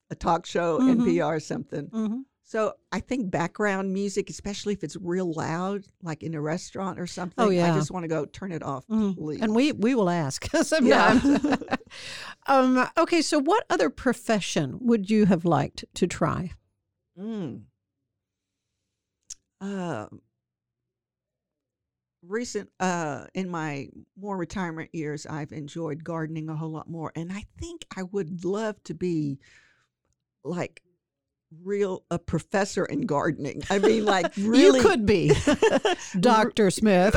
a 0.09 0.15
talk 0.15 0.45
show, 0.45 0.79
Mhm. 0.79 1.01
NPR, 1.05 1.39
something. 1.39 1.87
Mhm. 1.89 2.25
So 2.51 2.73
I 2.91 2.99
think 2.99 3.31
background 3.31 3.93
music, 3.93 4.29
especially 4.29 4.73
if 4.73 4.83
it's 4.83 4.97
real 4.97 5.31
loud, 5.31 5.85
like 6.03 6.21
in 6.21 6.35
a 6.35 6.41
restaurant 6.41 6.99
or 6.99 7.07
something, 7.07 7.45
Oh, 7.45 7.49
yeah. 7.49 7.71
I 7.71 7.77
just 7.77 7.91
want 7.91 8.03
to 8.03 8.09
go 8.09 8.25
turn 8.25 8.51
it 8.51 8.61
off, 8.61 8.85
please. 8.89 9.39
And 9.41 9.55
we 9.55 9.71
we 9.71 9.95
will 9.95 10.09
ask 10.09 10.45
Yeah. 10.53 10.61
sometimes. 10.63 11.45
um, 12.47 12.89
okay, 12.97 13.21
so 13.21 13.39
what 13.39 13.63
other 13.69 13.89
profession 13.89 14.79
would 14.81 15.09
you 15.09 15.27
have 15.27 15.45
liked 15.45 15.85
to 15.93 16.07
try? 16.07 16.51
Mm. 17.17 17.61
Uh, 19.61 20.07
recent 22.27 22.69
uh 22.81 23.27
in 23.33 23.49
my 23.49 23.87
more 24.15 24.37
retirement 24.37 24.89
years 24.93 25.25
i've 25.25 25.51
enjoyed 25.51 26.03
gardening 26.03 26.49
a 26.49 26.55
whole 26.55 26.69
lot 26.69 26.87
more 26.87 27.11
and 27.15 27.31
i 27.33 27.43
think 27.57 27.83
i 27.97 28.03
would 28.03 28.45
love 28.45 28.75
to 28.83 28.93
be 28.93 29.39
like 30.43 30.83
real 31.63 32.03
a 32.09 32.17
professor 32.17 32.85
in 32.85 33.01
gardening 33.01 33.61
i 33.69 33.77
mean 33.77 34.05
like 34.05 34.33
really 34.37 34.79
You 34.79 34.85
could 34.85 35.05
be 35.05 35.31
Dr. 36.19 36.71
Smith. 36.71 37.13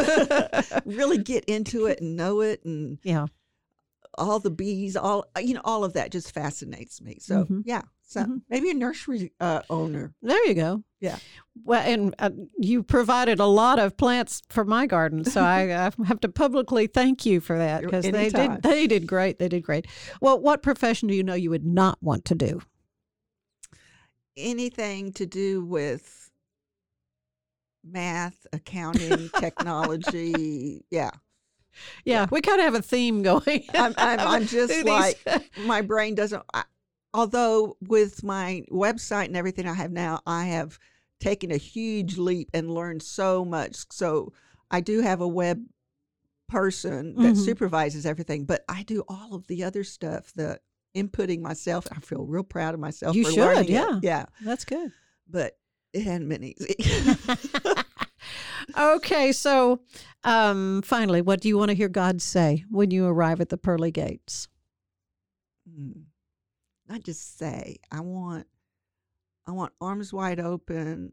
really 0.85 1.18
get 1.18 1.44
into 1.47 1.87
it 1.87 2.01
and 2.01 2.16
know 2.16 2.40
it 2.40 2.64
and 2.64 2.99
yeah. 3.03 3.27
all 4.18 4.40
the 4.40 4.51
bees 4.51 4.97
all 4.97 5.27
you 5.40 5.55
know 5.55 5.61
all 5.64 5.85
of 5.85 5.92
that 5.94 6.11
just 6.12 6.33
fascinates 6.33 7.01
me 7.01 7.18
so 7.20 7.44
Mhm. 7.44 7.62
yeah 7.64 7.83
so 8.07 8.23
Mhm. 8.23 8.42
maybe 8.49 8.70
a 8.70 8.75
nursery 8.75 9.33
uh, 9.40 9.62
owner 9.70 10.14
There 10.23 10.47
you 10.47 10.55
go. 10.55 10.85
Yeah. 11.01 11.18
Well, 11.64 11.83
and 11.83 12.14
uh, 12.18 12.31
you 12.59 12.83
provided 12.83 13.38
a 13.40 13.44
lot 13.47 13.79
of 13.79 13.97
plants 13.97 14.40
for 14.49 14.64
my 14.64 14.87
garden, 14.87 15.25
so 15.25 15.42
I, 15.42 15.87
I 15.87 15.90
have 16.07 16.20
to 16.20 16.29
publicly 16.29 16.87
thank 16.87 17.27
you 17.27 17.40
for 17.40 17.59
that 17.59 17.83
because 17.83 18.05
they 18.05 18.31
did 18.31 18.62
they 18.62 18.87
did 18.87 19.07
great. 19.07 19.38
They 19.38 19.49
did 19.49 19.62
great. 19.62 19.87
Well, 20.23 20.38
what 20.40 20.62
profession 20.62 21.09
do 21.09 21.14
you 21.14 21.23
know 21.23 21.35
you 21.35 21.51
would 21.51 21.64
not 21.66 21.99
want 22.03 22.25
to 22.27 22.35
do? 22.35 22.61
Anything 24.37 25.12
to 25.14 25.27
do 25.27 25.64
with 25.64 26.31
math, 27.83 28.47
accounting, 28.53 29.31
technology. 29.37 30.85
Yeah. 30.90 31.11
Yeah, 32.05 32.27
we 32.31 32.40
kind 32.40 32.61
of 32.61 32.64
have 32.66 32.75
a 32.75 32.83
theme 32.83 33.23
going. 33.23 33.64
I'm, 33.75 33.94
I'm, 33.99 34.20
I'm 34.20 34.47
just 34.47 34.85
like, 34.85 35.18
my 35.57 35.83
brain 35.83 36.14
doesn't. 36.14 36.42
I, 36.55 36.64
although 37.12 37.77
with 37.81 38.23
my 38.23 38.62
website 38.70 39.27
and 39.27 39.37
everything 39.37 39.66
I 39.68 39.75
have 39.75 39.90
now, 39.90 40.20
I 40.27 40.44
have 40.47 40.79
taken 41.20 41.51
a 41.51 41.57
huge 41.57 42.16
leap 42.16 42.49
and 42.55 42.70
learned 42.73 43.03
so 43.03 43.44
much. 43.44 43.77
So 43.90 44.33
I 44.70 44.81
do 44.81 45.01
have 45.01 45.20
a 45.20 45.29
web 45.29 45.64
person 46.49 47.14
that 47.23 47.35
Mhm. 47.35 47.38
supervises 47.44 48.07
everything, 48.07 48.44
but 48.44 48.64
I 48.68 48.83
do 48.85 49.03
all 49.09 49.35
of 49.35 49.47
the 49.47 49.64
other 49.64 49.83
stuff, 49.83 50.33
the 50.35 50.61
inputting 50.94 51.40
myself. 51.40 51.87
I 51.90 52.00
feel 52.00 52.24
real 52.24 52.44
proud 52.44 52.74
of 52.74 52.80
myself. 52.80 53.16
You 53.16 53.24
for 53.24 53.33
should, 53.33 53.40
learning 53.40 53.64
it. 53.64 53.70
yeah. 53.70 54.00
Yeah. 54.02 54.26
That's 54.42 54.64
good. 54.64 54.92
But 55.28 55.57
it 55.92 56.02
hadn't 56.02 56.28
been 56.28 56.44
easy. 56.44 56.76
okay, 58.78 59.33
so 59.33 59.80
um, 60.24 60.83
finally, 60.83 61.22
what 61.22 61.40
do 61.40 61.48
you 61.48 61.59
want 61.59 61.70
to 61.70 61.74
hear 61.74 61.88
God 61.88 62.20
say 62.20 62.64
when 62.70 62.90
you 62.90 63.07
arrive 63.07 63.40
at 63.40 63.48
the 63.48 63.57
pearly 63.57 63.90
gates? 63.90 64.48
Mm. 65.68 66.04
Not 66.88 67.02
just 67.02 67.38
say. 67.38 67.76
I 67.90 68.00
want 68.00 68.46
I 69.46 69.52
want 69.52 69.72
arms 69.80 70.12
wide 70.12 70.40
open, 70.40 71.11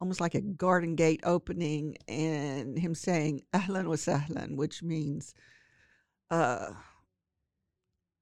almost 0.00 0.20
like 0.20 0.34
a 0.34 0.40
garden 0.40 0.94
gate 0.94 1.20
opening, 1.24 1.96
and 2.08 2.78
him 2.78 2.94
saying 2.94 3.42
"Ahlan 3.52 3.86
wa 3.86 3.96
sahlan," 3.96 4.56
which 4.56 4.82
means 4.82 5.34
uh, 6.30 6.70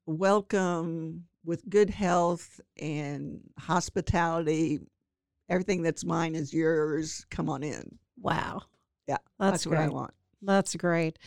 welcome 0.06 1.24
with 1.44 1.68
good 1.68 1.90
health 1.90 2.60
and 2.80 3.40
hospitality. 3.58 4.78
Everything 5.48 5.82
that's 5.82 6.04
mine 6.04 6.34
is 6.34 6.52
yours. 6.54 7.26
Come 7.30 7.48
on 7.48 7.62
in. 7.62 7.98
Wow. 8.20 8.62
Yeah, 9.08 9.16
That's, 9.38 9.52
That's, 9.64 9.66
what 9.66 9.78
I 9.78 9.84
great. 9.86 9.92
want. 9.94 10.14
That's 10.42 10.74
great. 10.76 11.18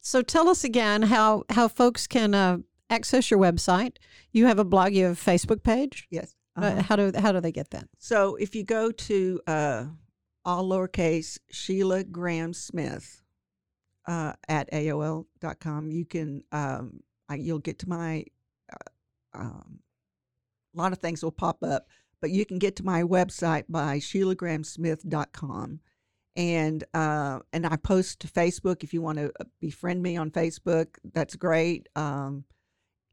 So 0.00 0.22
tell 0.22 0.48
us 0.48 0.64
again 0.64 1.02
how 1.02 1.44
how 1.50 1.68
folks 1.68 2.06
can 2.06 2.34
uh, 2.34 2.58
access 2.90 3.30
your 3.30 3.40
website. 3.40 3.96
You 4.32 4.46
have 4.46 4.58
a 4.58 4.64
blog. 4.64 4.92
You 4.92 5.04
have 5.06 5.18
a 5.26 5.30
Facebook 5.30 5.62
page. 5.62 6.06
Yes, 6.10 6.34
Uh, 6.56 6.60
Uh-huh. 6.64 6.82
how 6.82 6.96
do 6.96 7.12
how 7.18 7.32
do 7.32 7.40
they 7.40 7.52
get 7.52 7.70
that? 7.70 7.88
So 7.98 8.36
if 8.36 8.54
you 8.54 8.62
go 8.64 8.90
to 8.90 9.40
uh, 9.46 9.84
all 10.44 10.64
lowercase 10.68 11.38
Sheila 11.50 12.04
Graham 12.04 12.52
Smith 12.54 13.22
uh, 14.06 14.34
at 14.48 14.70
AOL.com, 14.72 15.90
you 15.90 16.04
can 16.04 16.44
um, 16.52 17.00
I, 17.28 17.36
you'll 17.36 17.58
get 17.58 17.78
to 17.80 17.88
my 17.88 18.24
uh, 18.72 19.38
um, 19.38 19.80
a 20.74 20.78
lot 20.78 20.92
of 20.92 20.98
things 20.98 21.22
will 21.22 21.32
pop 21.32 21.62
up, 21.62 21.86
but 22.20 22.30
you 22.30 22.44
can 22.44 22.58
get 22.58 22.76
to 22.76 22.84
my 22.84 23.02
website 23.02 23.64
by 23.68 23.98
SheilaGrahamSmith.com. 23.98 25.80
And 26.36 26.84
uh, 26.94 27.38
and 27.52 27.64
I 27.64 27.76
post 27.76 28.20
to 28.20 28.26
Facebook 28.26 28.82
if 28.82 28.92
you 28.92 29.00
want 29.00 29.18
to 29.18 29.32
befriend 29.60 30.02
me 30.02 30.16
on 30.16 30.32
Facebook. 30.32 30.88
That's 31.12 31.36
great. 31.36 31.88
Um, 31.94 32.44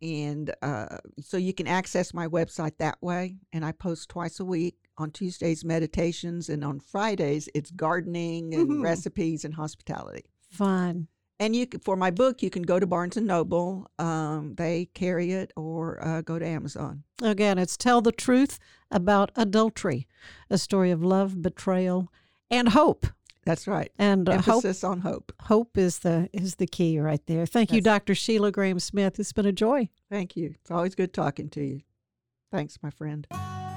and 0.01 0.51
uh, 0.63 0.97
so 1.19 1.37
you 1.37 1.53
can 1.53 1.67
access 1.67 2.15
my 2.15 2.27
website 2.27 2.77
that 2.79 2.97
way. 2.99 3.35
And 3.53 3.63
I 3.63 3.73
post 3.73 4.09
twice 4.09 4.39
a 4.39 4.45
week. 4.45 4.75
On 4.97 5.09
Tuesdays, 5.09 5.63
meditations, 5.63 6.49
and 6.49 6.63
on 6.63 6.79
Fridays, 6.79 7.49
it's 7.55 7.71
gardening 7.71 8.53
and 8.53 8.83
recipes 8.83 9.45
and 9.45 9.53
hospitality. 9.53 10.25
Fun. 10.51 11.07
And 11.41 11.55
you 11.55 11.65
for 11.81 11.95
my 11.95 12.11
book, 12.11 12.43
you 12.43 12.51
can 12.51 12.61
go 12.61 12.79
to 12.79 12.85
Barnes 12.85 13.17
and 13.17 13.25
Noble. 13.25 13.89
Um, 13.97 14.53
they 14.57 14.85
carry 14.93 15.31
it, 15.31 15.51
or 15.55 15.97
uh, 16.05 16.21
go 16.21 16.37
to 16.37 16.45
Amazon. 16.45 17.03
Again, 17.23 17.57
it's 17.57 17.75
Tell 17.75 17.99
the 17.99 18.11
Truth 18.11 18.59
About 18.91 19.31
Adultery, 19.35 20.07
a 20.51 20.59
story 20.59 20.91
of 20.91 21.03
love, 21.03 21.41
betrayal, 21.41 22.13
and 22.51 22.69
hope. 22.69 23.07
That's 23.43 23.67
right. 23.67 23.91
And 23.97 24.29
uh, 24.29 24.33
hope 24.33 24.57
Emphasis 24.63 24.83
on 24.83 24.99
hope. 24.99 25.33
hope 25.41 25.79
is 25.79 25.97
the 25.99 26.29
is 26.31 26.57
the 26.57 26.67
key 26.67 26.99
right 26.99 27.25
there. 27.25 27.47
Thank 27.47 27.71
you, 27.71 27.81
That's- 27.81 28.01
Dr. 28.01 28.13
Sheila 28.13 28.51
Graham 28.51 28.79
Smith. 28.79 29.19
It's 29.19 29.33
been 29.33 29.47
a 29.47 29.51
joy. 29.51 29.89
Thank 30.11 30.35
you. 30.35 30.53
It's 30.61 30.69
always 30.69 30.93
good 30.93 31.11
talking 31.11 31.49
to 31.49 31.63
you. 31.63 31.81
Thanks, 32.51 32.77
my 32.83 32.91
friend. 32.91 33.25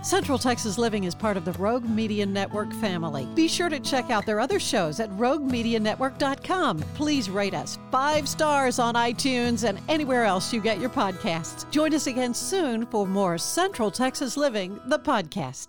Central 0.05 0.39
Texas 0.39 0.77
Living 0.77 1.05
is 1.05 1.15
part 1.15 1.39
of 1.39 1.47
the 1.47 1.53
Rogue 1.53 1.89
Media 1.89 2.27
Network 2.27 2.71
family. 2.75 3.27
Be 3.35 3.49
sure 3.49 3.71
to 3.71 3.81
check 3.81 4.11
out 4.11 4.27
their 4.27 4.39
other 4.39 4.61
shows 4.61 5.01
at 5.01 5.09
roguemedianetwork.com. 5.13 6.81
Please 6.95 7.31
rate 7.31 7.55
us 7.55 7.79
five 7.91 8.29
stars 8.29 8.79
on 8.79 8.97
iTunes 8.97 9.67
and 9.67 9.81
anywhere 9.89 10.25
else 10.25 10.53
you 10.53 10.61
get 10.61 10.79
your 10.79 10.91
podcasts. 10.91 11.69
Join 11.71 11.95
us 11.95 12.07
again 12.07 12.35
soon 12.35 12.85
for 12.85 13.07
more 13.07 13.39
Central 13.39 13.91
Texas 13.91 14.37
Living, 14.37 14.79
the 14.89 14.99
podcast. 14.99 15.69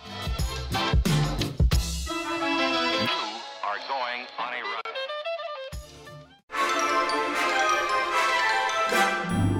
Going 3.87 4.27
on 4.37 4.53
a 4.53 4.61
run. 4.61 4.81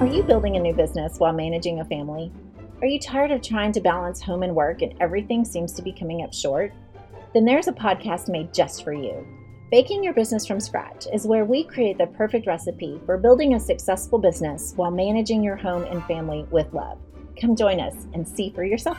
Are 0.00 0.06
you 0.06 0.22
building 0.22 0.56
a 0.56 0.60
new 0.60 0.74
business 0.74 1.18
while 1.18 1.32
managing 1.32 1.80
a 1.80 1.84
family? 1.84 2.32
Are 2.80 2.86
you 2.86 2.98
tired 2.98 3.30
of 3.30 3.40
trying 3.42 3.72
to 3.72 3.80
balance 3.80 4.20
home 4.20 4.42
and 4.42 4.54
work 4.54 4.82
and 4.82 4.94
everything 5.00 5.44
seems 5.44 5.72
to 5.74 5.82
be 5.82 5.92
coming 5.92 6.22
up 6.22 6.34
short? 6.34 6.72
Then 7.32 7.44
there's 7.44 7.68
a 7.68 7.72
podcast 7.72 8.28
made 8.28 8.52
just 8.52 8.84
for 8.84 8.92
you. 8.92 9.26
Baking 9.70 10.04
Your 10.04 10.12
Business 10.12 10.46
from 10.46 10.60
Scratch 10.60 11.06
is 11.14 11.26
where 11.26 11.44
we 11.44 11.64
create 11.64 11.96
the 11.96 12.08
perfect 12.08 12.46
recipe 12.46 13.00
for 13.06 13.16
building 13.16 13.54
a 13.54 13.60
successful 13.60 14.18
business 14.18 14.74
while 14.76 14.90
managing 14.90 15.42
your 15.42 15.56
home 15.56 15.84
and 15.84 16.04
family 16.04 16.44
with 16.50 16.72
love. 16.74 16.98
Come 17.40 17.56
join 17.56 17.80
us 17.80 18.06
and 18.12 18.28
see 18.28 18.50
for 18.50 18.64
yourself. 18.64 18.98